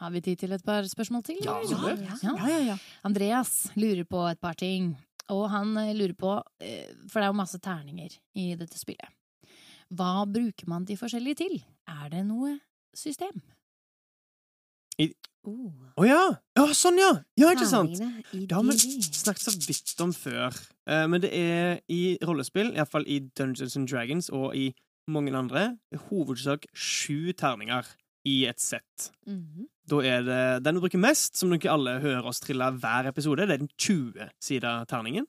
Har 0.00 0.10
vi 0.10 0.20
tid 0.24 0.38
til 0.38 0.52
et 0.52 0.64
par 0.64 0.82
spørsmål 0.88 1.22
til? 1.24 1.36
Ja? 1.44 1.60
Ja. 1.68 2.16
Ja, 2.22 2.48
ja, 2.48 2.58
ja. 2.72 2.76
Andreas 3.04 3.70
lurer 3.76 4.04
på 4.08 4.30
et 4.30 4.40
par 4.40 4.54
ting. 4.54 4.96
Og 5.28 5.48
han 5.50 5.76
eh, 5.76 5.92
lurer 5.94 6.14
på, 6.16 6.42
eh, 6.60 6.88
for 7.06 7.20
det 7.20 7.26
er 7.28 7.32
jo 7.32 7.36
masse 7.38 7.58
terninger 7.60 8.16
i 8.34 8.54
dette 8.56 8.78
spillet. 8.80 9.06
Hva 9.92 10.24
bruker 10.26 10.66
man 10.70 10.84
de 10.84 10.96
forskjellige 10.96 11.36
til? 11.36 11.62
Er 11.86 12.08
det 12.10 12.24
noe 12.26 12.56
system? 12.94 13.42
Oh. 15.48 15.72
Å 15.96 16.04
ja! 16.04 16.20
Ja, 16.58 16.66
sånn, 16.76 16.98
ja! 17.00 17.10
Ja, 17.40 17.54
ikke 17.54 17.68
sant? 17.68 17.96
Det 17.96 18.52
har 18.52 18.64
vi 18.66 18.74
snakket 18.76 19.46
så 19.46 19.54
vidt 19.56 20.02
om 20.04 20.12
før. 20.12 20.56
Uh, 20.84 21.06
men 21.08 21.22
det 21.24 21.30
er 21.32 21.80
i 21.88 22.18
rollespill, 22.26 22.74
iallfall 22.76 23.06
i 23.08 23.22
Dungeons 23.38 23.78
and 23.80 23.88
Dragons 23.88 24.28
og 24.28 24.52
i 24.58 24.68
mange 25.10 25.32
andre, 25.34 25.64
hovedsak 26.10 26.68
sju 26.76 27.32
terninger 27.32 27.88
i 28.28 28.44
et 28.50 28.60
sett. 28.60 29.10
Mhm. 29.26 29.68
Da 29.90 30.00
er 30.06 30.22
det 30.22 30.42
den 30.62 30.76
du 30.76 30.84
bruker 30.84 31.00
mest, 31.02 31.36
som 31.36 31.50
dere 31.50 31.72
alle 31.72 31.96
hører 32.04 32.28
oss 32.30 32.38
trille 32.44 32.68
hver 32.78 33.08
episode. 33.10 33.46
Det 33.48 33.56
er 33.56 33.64
den 33.64 33.72
20-sida 33.80 34.84
terningen. 34.86 35.26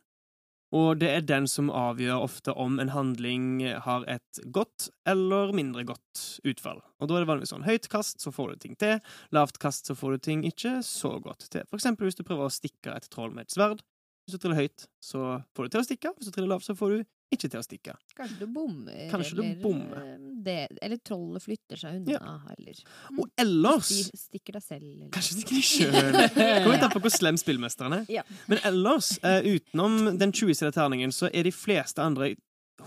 Og 0.72 1.02
det 1.02 1.10
er 1.12 1.24
den 1.28 1.50
som 1.52 1.68
avgjør 1.68 2.24
ofte 2.24 2.54
om 2.56 2.80
en 2.80 2.94
handling 2.94 3.64
har 3.86 4.06
et 4.12 4.40
godt 4.56 4.88
eller 5.10 5.52
mindre 5.56 5.84
godt 5.88 6.22
utfall. 6.48 6.80
Og 7.00 7.10
da 7.10 7.18
er 7.18 7.26
det 7.26 7.32
vanligvis 7.32 7.52
sånn 7.52 7.68
høyt 7.68 7.90
kast, 7.92 8.22
så 8.24 8.32
får 8.32 8.54
du 8.54 8.62
ting 8.64 8.78
til. 8.80 9.02
Lavt 9.36 9.60
kast, 9.60 9.90
så 9.90 9.98
får 10.00 10.16
du 10.16 10.26
ting 10.30 10.46
ikke 10.48 10.78
så 10.88 11.18
godt 11.24 11.50
til. 11.52 11.68
For 11.68 11.80
eksempel 11.80 12.08
hvis 12.08 12.20
du 12.20 12.24
prøver 12.24 12.48
å 12.48 12.54
stikke 12.54 12.96
et 12.96 13.10
troll 13.12 13.36
med 13.36 13.50
et 13.50 13.56
sverd. 13.58 13.84
Hvis 14.24 14.38
du 14.38 14.44
triller 14.44 14.64
høyt, 14.64 14.88
så 15.04 15.42
får 15.58 15.68
du 15.68 15.74
til 15.74 15.82
å 15.82 15.88
stikke. 15.90 16.14
Hvis 16.16 16.30
du 16.30 16.36
triller 16.36 16.54
lavt, 16.54 16.70
så 16.70 16.78
får 16.78 16.96
du 16.96 17.04
ikke 17.32 17.50
til 17.50 17.60
å 17.60 17.64
stikke. 17.66 17.94
Kanskje 18.18 18.38
du 18.42 18.48
bommer, 18.54 19.00
Kanskje 19.12 19.38
du 19.38 19.42
eller, 19.44 19.56
bommer. 19.64 20.04
eh, 20.04 20.28
Det, 20.42 20.56
eller 20.82 20.98
trollet 21.06 21.44
flytter 21.46 21.78
seg 21.80 22.00
unna, 22.02 22.32
eller 22.58 22.80
Og 23.18 23.28
ellers 23.40 23.90
de 24.12 24.20
stikker 24.20 24.58
deg 24.58 24.64
selv, 24.66 24.86
eller 24.86 25.10
Kanskje 25.16 25.38
stikker 25.38 25.56
de 25.56 25.66
sjøl. 25.72 26.20
Kommer 26.36 26.76
litt 26.76 26.86
an 26.88 26.94
på 26.96 27.02
hvor 27.04 27.14
slem 27.14 27.38
spillmesteren 27.42 27.98
er. 28.02 28.06
Ja. 28.12 28.24
Men 28.52 28.62
ellers, 28.68 29.14
uh, 29.24 29.40
utenom 29.46 30.18
den 30.20 30.32
20-sida 30.34 30.72
terningen, 30.76 31.14
så 31.16 31.30
er 31.32 31.48
de 31.48 31.54
fleste 31.56 32.02
andre 32.04 32.34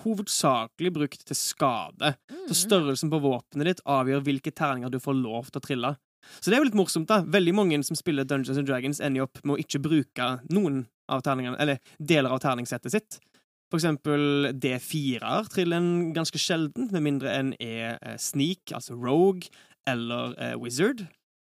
hovedsakelig 0.05 0.91
brukt 0.93 1.23
til 1.29 1.37
skade. 1.39 2.15
Mm. 2.31 2.41
Så 2.51 2.57
størrelsen 2.65 3.11
på 3.13 3.21
våpenet 3.23 3.69
ditt 3.71 3.85
avgjør 3.87 4.25
hvilke 4.27 4.53
terninger 4.55 4.91
du 4.91 4.99
får 5.03 5.17
lov 5.21 5.51
til 5.53 5.61
å 5.61 5.65
trille. 5.65 5.93
Så 6.41 6.49
det 6.51 6.57
er 6.57 6.63
jo 6.63 6.69
litt 6.71 6.79
morsomt, 6.79 7.09
da. 7.11 7.21
Veldig 7.23 7.53
mange 7.55 7.79
som 7.85 7.97
spiller 7.99 8.25
Dungeons 8.25 8.59
and 8.59 8.67
Dragons, 8.69 9.01
ender 9.05 9.27
opp 9.27 9.39
med 9.45 9.57
å 9.57 9.61
ikke 9.61 9.81
bruke 9.85 10.29
noen 10.51 10.87
av 11.13 11.21
terningene, 11.25 11.59
eller 11.61 11.79
deler 12.01 12.33
av 12.33 12.41
terningssettet 12.41 12.95
sitt. 12.95 13.19
For 13.75 13.81
eksempel 13.81 14.53
D4-er 14.63 15.49
triller 15.51 15.81
en 15.83 16.13
ganske 16.15 16.39
sjeldent, 16.39 16.93
med 16.95 17.03
mindre 17.03 17.33
en 17.41 17.49
er 17.59 17.97
eh, 18.07 18.15
sneak, 18.23 18.71
altså 18.71 18.95
rogue, 18.95 19.49
eller 19.91 20.37
uh, 20.39 20.53
wizard. 20.63 21.03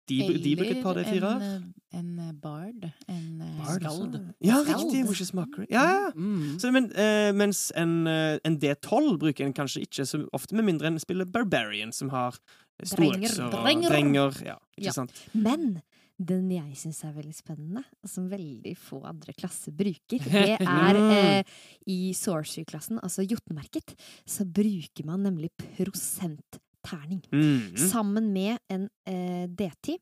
De, 0.09 0.17
de 0.41 0.55
bruker 0.57 0.71
et 0.79 0.81
par 0.81 0.97
D4-er. 0.97 1.43
en, 1.45 1.67
en 1.93 2.09
eh, 2.23 2.31
bard. 2.41 2.87
En 3.09 3.43
Bard, 3.59 3.77
skald. 3.77 4.01
altså. 4.15 4.23
Ja, 4.41 4.57
Skald. 4.63 4.83
riktig! 4.87 5.03
Witches 5.09 5.33
Mockery. 5.37 5.65
Ja, 5.69 5.85
ja. 5.85 6.09
Mm. 6.15 6.57
Så, 6.59 6.71
men, 6.73 6.89
uh, 6.97 7.29
mens 7.37 7.67
en, 7.77 7.93
en 8.09 8.57
D12 8.63 9.17
bruker 9.21 9.45
en 9.45 9.53
kanskje 9.53 9.85
ikke 9.85 10.05
så 10.09 10.23
ofte, 10.33 10.55
med 10.57 10.65
mindre 10.65 10.87
en 10.87 10.99
spiller 10.99 11.25
Barbarian, 11.29 11.93
som 11.93 12.09
har 12.09 12.37
storøkser 12.83 13.51
og 13.51 13.59
drenger. 13.61 14.41
Ja, 14.45 14.57
ikke 14.77 14.89
Ja. 14.89 14.97
sant? 14.97 15.13
Men 15.33 15.75
den 16.17 16.47
jeg 16.53 16.77
syns 16.79 17.01
er 17.03 17.15
veldig 17.15 17.35
spennende, 17.35 17.81
og 18.03 18.09
som 18.09 18.29
veldig 18.31 18.71
få 18.79 19.01
andre 19.07 19.35
klasser 19.35 19.75
bruker, 19.75 20.23
det 20.31 20.57
er 20.61 20.99
eh, 21.01 21.55
i 21.91 22.13
Sorcery-klassen, 22.15 23.01
altså 23.03 23.25
Jotunmerket, 23.25 23.95
så 24.23 24.47
bruker 24.47 25.07
man 25.07 25.25
nemlig 25.27 25.51
prosentterning. 25.59 27.23
Mhm. 27.31 27.75
Sammen 27.89 28.31
med 28.35 28.61
en 28.71 28.87
eh, 29.09 29.45
D10, 29.49 29.99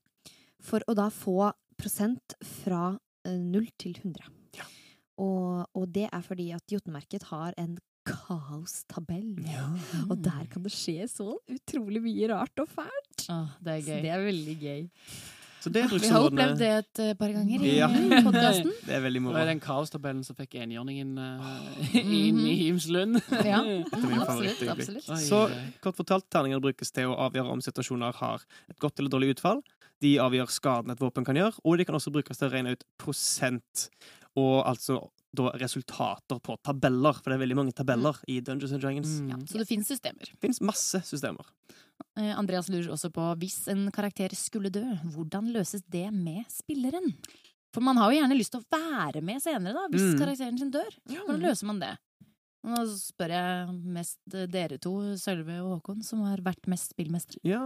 for 0.63 0.86
å 0.88 0.95
da 0.97 1.10
få 1.12 1.52
prosent 1.80 2.38
fra 2.62 2.93
eh, 3.26 3.39
0 3.39 3.65
til 3.82 3.97
100. 3.97 4.30
Ja. 4.60 4.67
Og, 5.23 5.65
og 5.73 5.89
det 5.95 6.08
er 6.12 6.23
fordi 6.26 6.52
at 6.56 6.69
Jotunmerket 6.71 7.26
har 7.32 7.58
en 7.58 7.80
kaostabell. 8.04 9.38
Og 10.10 10.17
der 10.23 10.47
kan 10.52 10.65
det 10.65 10.73
skje 10.76 11.08
så 11.08 11.38
utrolig 11.39 12.02
mye 12.04 12.30
rart 12.34 12.60
og 12.60 12.67
fælt. 12.71 13.26
Ah, 13.32 13.56
det 13.63 13.78
er 13.78 13.86
Så 13.88 14.02
det 14.04 14.12
er 14.12 14.26
veldig 14.28 14.56
gøy. 14.60 14.84
Så 15.63 15.71
det 15.71 15.86
Vi 15.88 16.10
har 16.12 16.26
opplevd 16.28 16.58
det 16.60 16.69
et 16.76 16.99
eh, 16.99 17.13
par 17.15 17.32
ganger 17.32 17.62
i 17.63 17.78
Ja. 17.78 17.88
podkasten. 18.26 18.71
Det 18.88 18.97
er 18.97 19.04
veldig 19.06 19.21
Det 19.30 19.41
er 19.43 19.52
den 19.54 19.62
kaostabellen 19.63 20.23
som 20.28 20.36
fikk 20.36 20.58
enhjørningen 20.60 21.13
uh, 21.15 21.95
inn 21.95 22.41
i 22.43 22.56
Himslund. 22.65 23.21
Ja, 23.47 23.62
absolutt. 23.93 24.65
absolutt. 24.73 25.08
Så 25.23 25.45
kort 25.80 25.95
fortalt, 25.95 26.28
terninger 26.28 26.60
brukes 26.60 26.91
til 26.91 27.13
å 27.13 27.15
avgjøre 27.30 27.56
om 27.56 27.63
situasjoner 27.63 28.19
har 28.19 28.43
et 28.67 28.80
godt 28.84 28.99
eller 28.99 29.13
dårlig 29.13 29.38
utfall. 29.38 29.63
De 30.04 30.17
avgjør 30.19 30.52
skaden 30.52 30.91
et 30.91 30.99
våpen 30.99 31.23
kan 31.23 31.39
gjøre, 31.39 31.56
og 31.63 31.80
de 31.80 31.88
kan 31.88 31.95
også 31.95 32.12
brukes 32.12 32.41
til 32.41 32.49
å 32.49 32.52
regne 32.52 32.76
ut 32.76 32.84
prosent. 32.99 33.88
Og 34.36 34.65
altså 34.67 34.99
da 35.34 35.47
resultater 35.62 36.43
på 36.43 36.58
tabeller, 36.65 37.15
for 37.23 37.32
det 37.32 37.39
er 37.39 37.45
veldig 37.45 37.60
mange 37.62 37.73
tabeller 37.78 38.19
i 38.28 38.41
Dungeons 38.43 38.76
and 38.76 38.84
Dragons. 38.84 39.15
Mm. 39.23 39.32
Ja, 39.32 39.39
så 39.47 39.63
det 39.63 39.69
finnes 39.71 39.88
systemer. 39.89 40.28
Det 40.28 40.43
finnes 40.43 40.60
masse 40.62 41.02
systemer. 41.08 41.47
Eh, 42.17 42.33
Andreas 42.37 42.69
lurer 42.69 42.91
også 42.93 43.09
på 43.13 43.25
hvis 43.41 43.67
en 43.73 43.87
karakter 43.91 44.29
skulle 44.37 44.69
dø, 44.73 44.83
hvordan 45.15 45.51
løses 45.53 45.81
det 45.89 46.11
med 46.13 46.43
spilleren? 46.51 47.13
For 47.73 47.81
man 47.81 47.97
har 47.97 48.11
jo 48.11 48.19
gjerne 48.19 48.37
lyst 48.37 48.51
til 48.53 48.61
å 48.61 48.67
være 48.69 49.21
med 49.25 49.41
senere, 49.41 49.73
da, 49.73 49.87
hvis 49.89 50.13
Mm. 50.13 50.19
karakteren 50.19 50.59
sin 50.59 50.69
dør. 50.71 50.91
Hvordan 51.09 51.41
løser 51.41 51.65
man 51.65 51.79
det? 51.79 51.97
Nå 52.63 52.78
spør 52.88 53.32
jeg 53.34 53.73
mest 53.91 54.19
dere 54.54 54.78
to, 54.80 54.93
Sølve 55.19 55.58
og 55.60 55.73
Håkon, 55.82 56.04
som 56.06 56.21
har 56.23 56.39
vært 56.45 56.63
mest 56.71 56.93
spillmestere. 56.93 57.41
Ja, 57.43 57.65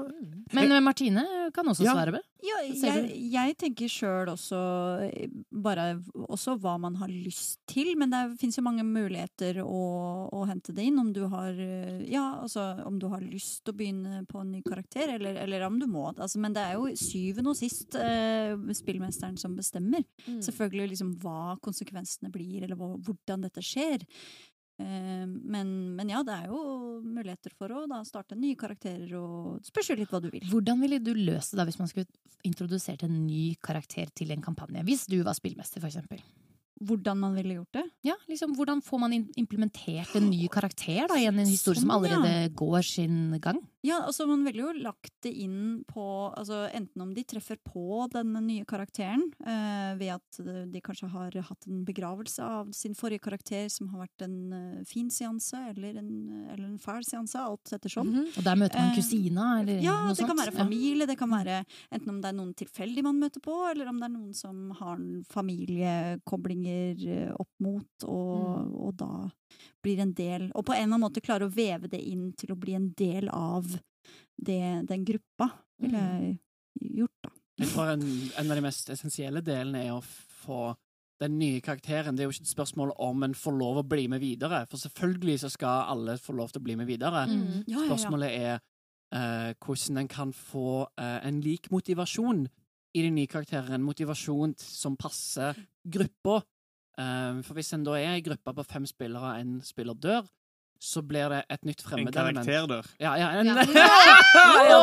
Men 0.57 0.71
eh, 0.73 0.81
Martine 0.81 1.23
kan 1.53 1.69
også 1.69 1.85
Ja. 1.85 1.93
svare 1.93 2.15
på. 2.15 2.21
Ja, 2.45 2.57
jeg, 2.69 3.11
jeg 3.33 3.55
tenker 3.57 3.89
sjøl 3.89 4.29
også 4.29 4.57
eh, 5.05 5.29
bare 5.53 5.99
også 6.27 6.55
hva 6.61 6.75
man 6.81 6.97
har 6.97 7.09
lyst 7.13 7.59
til, 7.69 7.91
men 7.97 8.09
det 8.13 8.23
fins 8.41 8.57
jo 8.57 8.65
mange 8.65 8.85
muligheter 8.85 9.61
å, 9.63 9.83
å 10.33 10.41
hente 10.49 10.73
det 10.73 10.85
inn. 10.89 10.97
Om 11.01 11.13
du 11.13 11.23
har 11.29 11.53
eh, 11.53 12.01
ja, 12.09 12.25
altså 12.41 12.65
om 12.85 12.97
du 13.01 13.07
har 13.13 13.21
lyst 13.21 13.63
til 13.65 13.73
å 13.75 13.77
begynne 13.77 14.23
på 14.29 14.41
en 14.41 14.51
ny 14.55 14.63
karakter, 14.65 15.13
eller, 15.19 15.37
eller 15.45 15.65
om 15.69 15.77
du 15.81 15.85
må. 15.89 16.07
Altså, 16.17 16.41
men 16.41 16.57
det 16.57 16.65
er 16.65 16.77
jo 16.77 16.89
syvende 16.97 17.53
og 17.53 17.61
sist 17.61 17.93
eh, 18.01 18.57
spillmesteren 18.81 19.37
som 19.37 19.53
bestemmer. 19.57 20.05
Mm. 20.25 20.41
Selvfølgelig 20.45 20.93
liksom 20.95 21.15
hva 21.21 21.57
konsekvensene 21.61 22.33
blir, 22.33 22.63
eller 22.65 22.77
hvordan 22.81 23.45
dette 23.45 23.61
skjer. 23.65 24.05
Eh, 24.77 25.25
men, 25.25 25.69
men 25.97 26.11
ja, 26.11 26.21
det 26.25 26.35
er 26.35 26.51
jo 26.51 26.99
muligheter 27.01 27.53
for 27.57 27.73
å 27.73 27.85
da 27.89 28.03
starte 28.05 28.37
nye 28.37 28.57
karakterer, 28.59 29.09
og 29.17 29.65
spørs 29.65 29.91
jo 29.91 29.97
litt 29.97 30.11
hva 30.13 30.21
du 30.21 30.29
vil. 30.33 30.45
Hvordan 30.51 30.83
ville 30.83 30.99
du 31.01 31.13
løst 31.17 31.53
det 31.53 31.61
da 31.61 31.65
hvis 31.67 31.79
man 31.81 31.89
skulle 31.89 32.09
introdusert 32.45 33.07
en 33.07 33.15
ny 33.25 33.55
karakter 33.63 34.11
til 34.13 34.33
en 34.35 34.43
kampanje? 34.45 34.85
Hvis 34.87 35.07
du 35.09 35.17
var 35.25 35.37
spillmester, 35.37 35.81
for 35.81 35.89
eksempel. 35.89 36.21
Hvordan 36.77 37.17
man 37.17 37.33
ville 37.33 37.55
gjort 37.57 37.79
det. 37.79 37.85
Ja, 38.05 38.13
liksom, 38.29 38.53
hvordan 38.53 38.83
får 38.85 38.99
man 39.01 39.15
implementert 39.17 40.13
en 40.15 40.27
ny 40.29 40.43
karakter 40.53 41.07
da, 41.09 41.17
i 41.17 41.25
en, 41.25 41.39
en 41.41 41.49
historie 41.49 41.81
som 41.81 41.89
Sånn, 41.89 41.95
allerede 41.97 42.51
går 42.53 42.85
sin 42.85 43.17
gang? 43.41 43.57
Ja, 43.85 43.99
altså 44.07 44.25
Man 44.25 44.41
ville 44.45 44.63
jo 44.63 44.71
lagt 44.81 45.13
det 45.23 45.31
inn 45.37 45.83
på 45.87 46.03
altså 46.33 46.65
Enten 46.73 47.01
om 47.03 47.13
de 47.13 47.23
treffer 47.27 47.59
på 47.61 48.07
denne 48.11 48.41
nye 48.41 48.65
karakteren 48.67 49.27
eh, 49.45 49.93
ved 49.99 50.15
at 50.15 50.39
eh, 50.41 50.63
de 50.71 50.81
kanskje 50.83 51.09
har 51.11 51.35
hatt 51.49 51.67
en 51.69 51.83
begravelse 51.85 52.43
av 52.43 52.71
sin 52.75 52.95
forrige 52.97 53.23
karakter 53.27 53.67
som 53.71 53.91
har 53.93 54.05
vært 54.05 54.25
en 54.25 54.37
eh, 54.57 54.81
fin 54.89 55.11
seanse 55.13 55.59
eller 55.71 55.99
en, 56.01 56.11
eller 56.53 56.65
en 56.71 56.79
fæl 56.81 57.05
seanse, 57.05 57.39
alt 57.39 57.73
ettersom. 57.73 58.09
-hmm. 58.13 58.37
Og 58.37 58.43
der 58.43 58.55
møter 58.55 58.81
man 58.81 58.95
kusina, 58.95 59.61
eller 59.61 59.81
Ja, 59.83 60.07
noe 60.07 60.15
det 60.15 60.27
kan 60.27 60.37
være 60.37 60.57
familie, 60.57 61.07
det 61.07 61.17
kan 61.17 61.29
være 61.29 61.63
enten 61.91 62.09
om 62.09 62.21
det 62.21 62.29
er 62.29 62.37
noen 62.37 62.53
tilfeldig 62.53 63.03
man 63.03 63.19
møter 63.19 63.41
på, 63.41 63.55
eller 63.71 63.87
om 63.87 63.99
det 63.99 64.09
er 64.09 64.15
noen 64.15 64.33
som 64.33 64.71
har 64.71 64.97
familiekoblinger 65.29 67.33
opp 67.37 67.53
mot, 67.59 68.03
og, 68.03 68.73
og 68.87 68.97
da 68.97 69.29
blir 69.83 70.01
en 70.03 70.13
del 70.13 70.49
Og 70.55 70.65
på 70.65 70.73
en 70.73 70.83
eller 70.83 70.95
annen 70.95 71.05
måte 71.05 71.23
klare 71.23 71.47
å 71.47 71.53
veve 71.53 71.89
det 71.91 72.01
inn 72.01 72.31
til 72.37 72.53
å 72.53 72.59
bli 72.59 72.75
en 72.77 72.89
del 72.97 73.29
av 73.33 73.76
det, 74.37 74.61
den 74.89 75.05
gruppa, 75.05 75.49
ville 75.81 76.03
jeg 76.03 76.35
gjort, 77.01 77.17
da. 77.23 77.33
Jeg 77.57 77.71
tror 77.71 77.89
en, 77.89 78.03
en 78.37 78.51
av 78.51 78.59
de 78.59 78.61
mest 78.61 78.91
essensielle 78.93 79.41
delene 79.41 79.79
er 79.87 79.95
å 79.95 80.03
få 80.03 80.75
den 81.21 81.37
nye 81.39 81.61
karakteren. 81.65 82.15
Det 82.15 82.23
er 82.23 82.29
jo 82.29 82.35
ikke 82.35 82.45
et 82.45 82.53
spørsmål 82.53 82.93
om 83.01 83.25
en 83.25 83.35
får 83.37 83.55
lov 83.57 83.79
å 83.81 83.87
bli 83.89 84.05
med 84.11 84.21
videre, 84.21 84.63
for 84.69 84.81
selvfølgelig 84.81 85.39
så 85.41 85.49
skal 85.53 85.87
alle 85.93 86.17
få 86.21 86.35
lov 86.37 86.53
til 86.53 86.61
å 86.61 86.67
bli 86.67 86.75
med 86.77 86.89
videre. 86.89 87.25
Mm. 87.29 87.63
Ja, 87.65 87.79
ja, 87.79 87.79
ja. 87.79 87.87
Spørsmålet 87.89 88.35
er 88.35 88.59
uh, 88.59 89.55
hvordan 89.63 90.03
en 90.03 90.11
kan 90.11 90.33
få 90.37 90.83
uh, 90.85 91.19
en 91.25 91.41
lik 91.41 91.71
motivasjon 91.73 92.45
i 92.93 93.03
den 93.05 93.17
nye 93.17 93.29
karakteren. 93.29 93.73
En 93.79 93.87
motivasjon 93.87 94.53
som 94.61 94.97
passer 94.99 95.57
gruppa. 95.83 96.43
Uh, 96.97 97.41
for 97.45 97.57
hvis 97.57 97.73
en 97.73 97.85
da 97.85 97.97
er 97.97 98.19
i 98.19 98.25
gruppa 98.25 98.53
på 98.57 98.67
fem 98.69 98.85
spillere, 98.89 99.33
og 99.33 99.41
en 99.41 99.57
spiller 99.65 99.97
dør, 99.97 100.29
så 100.79 101.01
blir 101.01 101.29
det 101.29 101.43
et 101.49 101.65
nytt 101.65 101.81
En 101.83 101.89
fremmedelement. 101.89 102.45
karakter 102.45 102.67
dør. 102.71 102.85
Ja, 102.99 103.15
ja, 103.17 103.29
en, 103.39 103.45
Ja. 103.47 103.53
ja, 103.63 103.65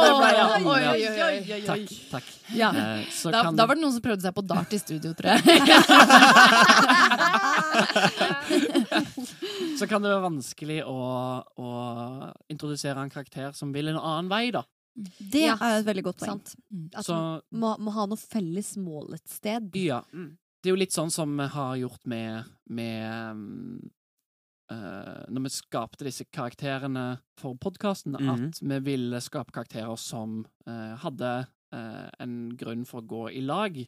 det 0.03 0.11
ble 0.19 0.29
ja. 0.35 0.47
Oi, 0.59 0.83
oi, 0.91 1.09
oi, 1.09 1.53
oi. 1.55 1.61
Takk. 1.67 1.89
takk. 2.11 2.25
Ja. 2.55 2.71
Eh, 2.75 3.05
så 3.11 3.31
Da, 3.33 3.43
kan- 3.45 3.57
da 3.57 3.67
var 3.67 3.75
det 3.75 3.83
noen 3.85 3.93
som 3.97 4.03
prøvde 4.03 4.23
seg 4.27 4.35
på 4.35 4.43
dart 4.47 4.73
i 4.73 4.79
studio, 4.83 5.13
tror 5.15 5.31
jeg. 5.35 5.43
så 9.79 9.87
kan 9.89 10.03
det 10.05 10.11
være 10.13 10.25
vanskelig 10.29 10.81
å, 10.89 10.99
å 11.59 11.69
introdusere 12.53 13.03
en 13.05 13.11
karakter 13.13 13.53
som 13.57 13.73
vil 13.75 13.89
en 13.93 13.99
annen 14.01 14.31
vei, 14.33 14.47
da. 14.55 14.63
Det 14.95 15.43
Ja, 15.49 15.57
er 15.59 15.81
et 15.81 15.87
veldig 15.89 16.05
godt 16.07 16.21
poeng. 16.23 16.39
Sant. 16.39 16.55
At 16.95 17.05
Så 17.09 17.15
man 17.17 17.41
må, 17.51 17.73
må 17.89 17.95
ha 17.97 18.05
noe 18.07 18.21
felles 18.21 18.77
mål 18.79 19.15
et 19.19 19.27
sted. 19.29 19.71
ja. 19.75 20.03
Det 20.65 20.71
er 20.71 20.77
jo 20.79 20.81
litt 20.81 20.95
sånn 20.97 21.11
som 21.13 21.29
vi 21.37 21.45
har 21.53 21.75
gjort 21.77 22.07
med, 22.09 22.47
med 22.73 23.37
uh, 24.73 25.25
Når 25.29 25.47
vi 25.47 25.53
skapte 25.53 26.07
disse 26.07 26.25
karakterene 26.33 27.19
for 27.41 27.55
podkasten, 27.55 28.17
mm 28.17 28.29
-hmm. 28.29 28.47
at 28.49 28.63
vi 28.63 28.79
ville 28.91 29.21
skape 29.21 29.53
karakterer 29.53 29.97
som 29.97 30.47
uh, 30.69 30.97
hadde 30.97 31.47
uh, 31.75 32.09
en 32.21 32.57
grunn 32.57 32.85
for 32.85 33.03
å 33.03 33.07
gå 33.07 33.31
i 33.31 33.41
lag, 33.41 33.87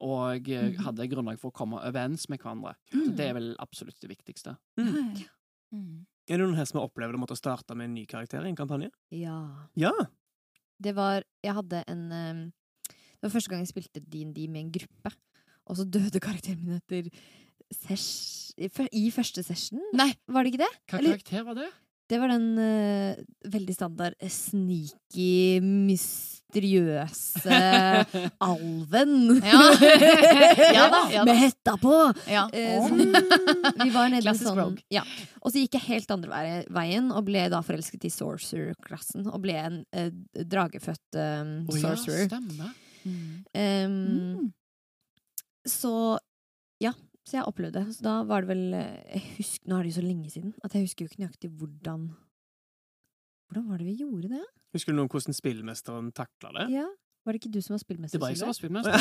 og 0.00 0.48
mm 0.48 0.72
-hmm. 0.72 0.82
hadde 0.84 1.08
grunnlag 1.08 1.38
for 1.38 1.48
å 1.48 1.58
komme 1.58 1.76
overens 1.76 2.28
med 2.28 2.38
hverandre. 2.38 2.74
Mm. 2.92 3.04
Så 3.04 3.16
det 3.16 3.28
er 3.28 3.34
vel 3.34 3.56
absolutt 3.58 4.00
det 4.00 4.08
viktigste. 4.08 4.56
Mm. 4.76 5.24
Mm. 5.72 6.06
Er 6.28 6.38
det 6.38 6.46
noen 6.46 6.56
her 6.56 6.64
som 6.64 6.80
har 6.80 6.88
opplevd 6.88 7.14
å 7.14 7.20
måtte 7.20 7.36
starte 7.36 7.74
med 7.74 7.84
en 7.84 7.94
ny 7.94 8.06
karakter 8.06 8.44
i 8.44 8.48
en 8.48 8.56
kampanje? 8.56 8.90
Ja. 9.10 9.68
ja. 9.76 9.92
Det 10.82 10.94
var 10.96 11.24
Jeg 11.42 11.54
hadde 11.54 11.84
en 11.88 12.12
um, 12.12 12.52
Det 12.90 13.22
var 13.22 13.30
første 13.30 13.50
gang 13.50 13.60
jeg 13.60 13.68
spilte 13.68 14.00
DND 14.00 14.48
med 14.48 14.60
en 14.60 14.72
gruppe, 14.72 15.12
og 15.66 15.76
så 15.76 15.84
døde 15.84 16.20
karakteren 16.26 16.64
min 16.64 16.80
etter 16.80 17.10
i 18.92 19.08
første 19.14 19.42
session? 19.46 19.80
Nei. 19.96 20.12
Var 20.30 20.44
det 20.44 20.54
ikke 20.54 20.64
det? 20.64 20.74
Hva 20.90 21.00
karakter 21.00 21.46
var 21.46 21.58
det? 21.58 21.70
Det 22.04 22.18
var 22.20 22.28
den 22.28 22.58
uh, 22.60 23.16
veldig 23.48 23.74
standard 23.74 24.14
eh, 24.20 24.28
sneaky, 24.28 25.60
mysteriøse 25.64 27.60
alven. 28.44 29.14
ja. 29.40 29.62
ja, 29.80 30.82
da, 30.92 31.00
ja 31.08 31.22
da. 31.22 31.24
Med 31.24 31.38
hetta 31.40 31.78
på! 31.80 31.94
Ja. 32.28 32.44
Uh, 32.52 32.92
vi 33.80 33.88
var 33.94 34.12
nede 34.12 34.34
i 34.34 34.36
sånn 34.36 34.76
ja. 34.92 35.00
Og 35.40 35.54
så 35.54 35.62
gikk 35.62 35.78
jeg 35.78 35.86
helt 35.86 36.12
andre 36.12 36.60
veien 36.76 37.08
og 37.08 37.24
ble 37.30 37.46
da 37.52 37.62
forelsket 37.64 38.04
i 38.04 38.12
sorcerer-klassen. 38.12 39.24
Og 39.32 39.40
ble 39.46 39.56
en 39.62 39.80
uh, 39.96 40.12
dragefødt 40.36 41.16
um, 41.16 41.56
oh, 41.72 41.80
sorcerer. 41.80 42.28
Ja, 42.28 42.68
mm. 43.08 43.48
Um, 43.56 43.96
mm. 43.96 44.52
Så 45.72 45.94
ja, 46.84 46.92
så 47.24 47.38
jeg 47.38 47.46
opplevde 47.48 47.80
det. 47.80 47.96
Så 47.96 48.04
da 48.04 48.18
var 48.28 48.44
det 48.44 48.52
vel 48.52 48.74
eh, 48.76 49.14
Jeg 49.14 49.22
husker, 49.38 49.70
Nå 49.70 49.78
er 49.78 49.86
det 49.86 49.94
jo 49.94 49.96
så 49.96 50.04
lenge 50.04 50.32
siden 50.32 50.52
at 50.64 50.74
jeg 50.76 50.84
husker 50.84 51.04
jo 51.04 51.12
ikke 51.12 51.22
nøyaktig 51.22 51.50
hvordan 51.56 52.10
Hvordan 53.48 53.70
var 53.70 53.80
det 53.80 53.88
vi 53.88 53.96
gjorde 54.02 54.28
det? 54.34 54.44
Husker 54.74 54.92
du 54.92 54.98
noe 54.98 55.06
om 55.06 55.12
hvordan 55.12 55.36
spillmesteren 55.36 56.12
takla 56.16 56.50
det? 56.58 56.68
Ja. 56.74 56.88
Var 57.24 57.32
det 57.32 57.40
ikke 57.40 57.54
du 57.54 57.60
som 57.64 57.72
var 57.72 57.80
spillmester? 57.80 58.18
Det 58.18 58.20
var 58.20 58.32
jeg 58.32 58.40
som 58.40 58.50
var 58.50 58.56
spillmester. 58.58 58.92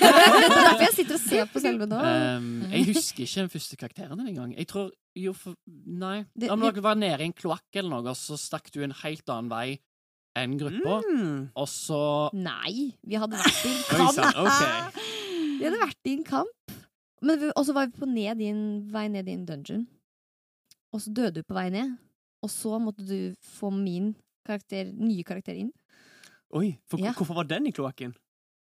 det 0.00 0.08
er 0.08 0.54
derfor 0.56 0.82
jeg 0.82 0.94
sitter 0.96 1.14
og 1.14 1.20
ser 1.22 1.44
på 1.52 1.62
selve 1.62 1.86
nå. 1.86 2.00
Um, 2.00 2.48
jeg 2.72 2.88
husker 2.88 3.22
ikke 3.22 3.36
den 3.44 3.52
første 3.52 3.78
karakteren 3.78 4.18
din 4.18 4.32
engang. 4.32 4.54
Jeg 4.58 4.66
tror 4.72 4.88
jo, 5.14 5.34
for, 5.38 5.54
Nei. 5.86 6.24
Det, 6.34 6.50
Om 6.50 6.64
dere 6.66 6.82
var 6.82 6.98
nede 6.98 7.22
i 7.22 7.28
en 7.28 7.36
kloakk 7.36 7.78
eller 7.78 7.92
noe, 7.92 8.10
og 8.10 8.18
så 8.18 8.38
stakk 8.40 8.72
du 8.74 8.80
en 8.82 8.96
helt 9.04 9.30
annen 9.30 9.52
vei 9.52 9.78
enn 10.40 10.58
gruppa, 10.58 11.00
mm. 11.06 11.38
og 11.58 11.70
så 11.70 12.02
Nei! 12.34 12.90
Vi 13.06 13.18
hadde 13.18 13.38
vært 13.38 13.62
i 13.66 13.72
en 13.76 13.86
kamp. 13.90 14.20
okay. 14.46 15.06
Vi 15.60 15.68
hadde 15.68 15.80
vært 15.84 16.10
i 16.10 16.16
en 16.16 16.26
kamp. 16.26 16.59
Og 17.20 17.64
så 17.66 17.74
var 17.76 17.88
vi 17.88 18.00
på 18.00 18.08
ned 18.08 18.40
din, 18.40 18.62
vei 18.92 19.08
ned 19.12 19.28
i 19.28 19.34
en 19.36 19.46
dungeon, 19.48 19.84
og 20.90 21.02
så 21.04 21.12
døde 21.12 21.40
du 21.40 21.46
på 21.46 21.56
vei 21.56 21.68
ned. 21.72 21.98
Og 22.40 22.48
så 22.48 22.78
måtte 22.80 23.04
du 23.04 23.34
få 23.44 23.68
min 23.74 24.14
karakter, 24.48 24.88
nye 24.96 25.24
karakter 25.28 25.58
inn. 25.60 25.68
Oi, 26.56 26.72
for 26.88 27.02
ja. 27.02 27.12
Hvorfor 27.14 27.36
var 27.36 27.50
den 27.50 27.68
i 27.68 27.74
kloakken? 27.74 28.14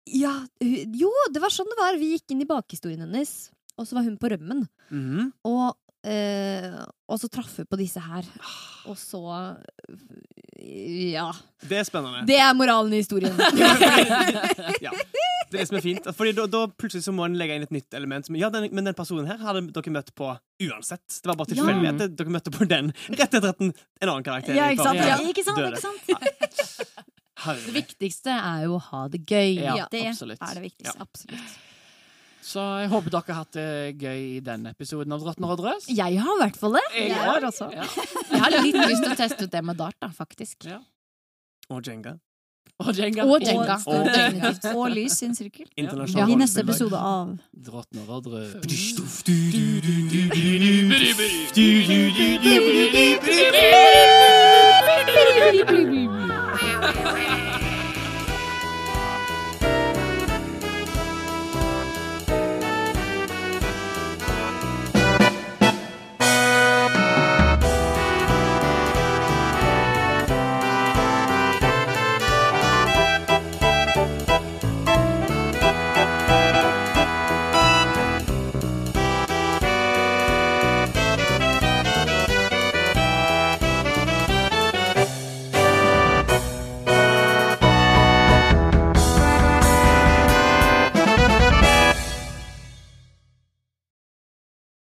Ja, 0.09 0.33
jo, 0.59 1.11
det 1.31 1.43
var 1.43 1.53
sånn 1.53 1.69
det 1.69 1.77
var. 1.79 1.99
Vi 2.01 2.15
gikk 2.15 2.33
inn 2.33 2.43
i 2.43 2.49
bakhistorien 2.49 3.05
hennes, 3.05 3.51
og 3.77 3.87
så 3.87 3.99
var 3.99 4.07
hun 4.09 4.17
på 4.19 4.31
rømmen. 4.33 4.65
Mm 4.89 5.05
-hmm. 5.05 5.31
Og 5.45 5.77
Eh, 6.09 6.79
og 7.09 7.21
så 7.21 7.29
traff 7.29 7.59
vi 7.59 7.65
på 7.69 7.79
disse 7.81 8.01
her. 8.01 8.27
Ah. 8.41 8.59
Og 8.89 8.97
så 8.99 9.23
eh, 9.37 11.13
Ja. 11.13 11.29
Det 11.61 11.81
er 11.81 11.87
spennende. 11.87 12.25
Det 12.27 12.39
er 12.41 12.55
moralen 12.57 12.95
i 12.97 13.03
historien. 13.03 13.35
ja. 14.87 14.93
Det 15.51 15.67
som 15.69 15.79
er 15.79 15.85
fint. 15.85 16.09
Fordi 16.17 16.33
da, 16.37 16.47
da 16.51 16.65
plutselig 16.69 17.05
så 17.07 17.15
må 17.15 17.27
en 17.27 17.37
legge 17.39 17.57
inn 17.57 17.67
et 17.67 17.75
nytt 17.75 17.95
element. 17.97 18.29
Ja, 18.37 18.51
den, 18.53 18.69
men 18.73 18.89
den 18.89 18.97
personen 18.97 19.29
her 19.31 19.41
hadde 19.43 19.67
dere 19.75 19.95
møtt 19.95 20.11
på 20.19 20.33
uansett. 20.65 21.21
Det 21.23 21.31
var 21.31 21.39
bare 21.41 21.53
tilfeldig 21.53 21.93
ja. 21.93 22.09
dere 22.21 22.35
møtte 22.35 22.53
på 22.55 22.69
den 22.69 22.93
rett 23.15 23.29
etter 23.29 23.53
at 23.53 23.63
en, 23.65 23.73
annen 24.05 24.27
karakter 24.27 24.57
ja, 24.57 24.69
ikke 24.73 24.89
sant? 24.89 25.01
Ja. 25.01 25.21
Ikke 25.25 25.47
sant. 25.47 25.65
Ikke 25.65 25.85
sant? 25.85 26.93
Ja. 27.39 27.55
Det 27.55 27.73
viktigste 27.77 28.35
er 28.35 28.67
jo 28.67 28.77
å 28.77 28.85
ha 28.91 29.07
det 29.13 29.23
gøy. 29.23 29.61
Ja, 29.63 29.85
det 29.93 30.09
absolutt. 30.11 30.43
er 30.43 30.59
det 30.59 30.65
viktigste. 30.65 30.99
Absolutt. 31.05 31.59
Så 32.49 32.63
jeg 32.81 32.89
håper 32.89 33.13
dere 33.13 33.29
har 33.29 33.43
hatt 33.43 33.57
det 33.59 33.67
gøy 34.01 34.21
i 34.39 34.41
denne 34.45 34.71
episoden 34.73 35.13
av 35.13 35.21
Drottner 35.21 35.51
og 35.53 35.59
drøs. 35.61 35.89
Jeg 35.93 36.23
har 36.23 36.39
i 36.39 36.41
hvert 36.41 36.57
fall 36.57 36.79
det. 36.79 36.87
Jeg, 36.95 37.11
jeg 37.11 37.27
har, 37.27 37.45
også 37.45 37.69
ja. 37.75 37.85
jeg 38.31 38.41
har 38.41 38.55
litt 38.55 38.79
lyst 38.79 39.05
til 39.05 39.13
å 39.13 39.19
teste 39.19 39.45
ut 39.45 39.53
det 39.53 39.63
med 39.69 39.77
dart, 39.77 39.99
da, 40.01 40.09
faktisk. 40.17 40.65
Ja. 40.71 40.81
Og 41.69 41.85
Jenga. 41.85 42.17
Og 42.79 42.95
Jenga. 42.97 43.27
Og, 43.27 43.45
Jenga. 43.45 43.77
og, 43.85 44.09
og, 44.09 44.77
og 44.79 44.89
lys 44.95 45.21
i 45.21 45.29
en 45.29 45.37
sirkel. 45.37 45.67
Ja. 45.77 45.93
I 46.25 46.39
neste 46.41 46.65
episode 46.65 46.97
av 46.97 47.37
Drottner 47.53 48.09
og 48.09 48.25
drøs. 48.31 48.57
Blibli, 48.65 50.25
blibli, 50.33 50.89
blibli, 55.69 56.08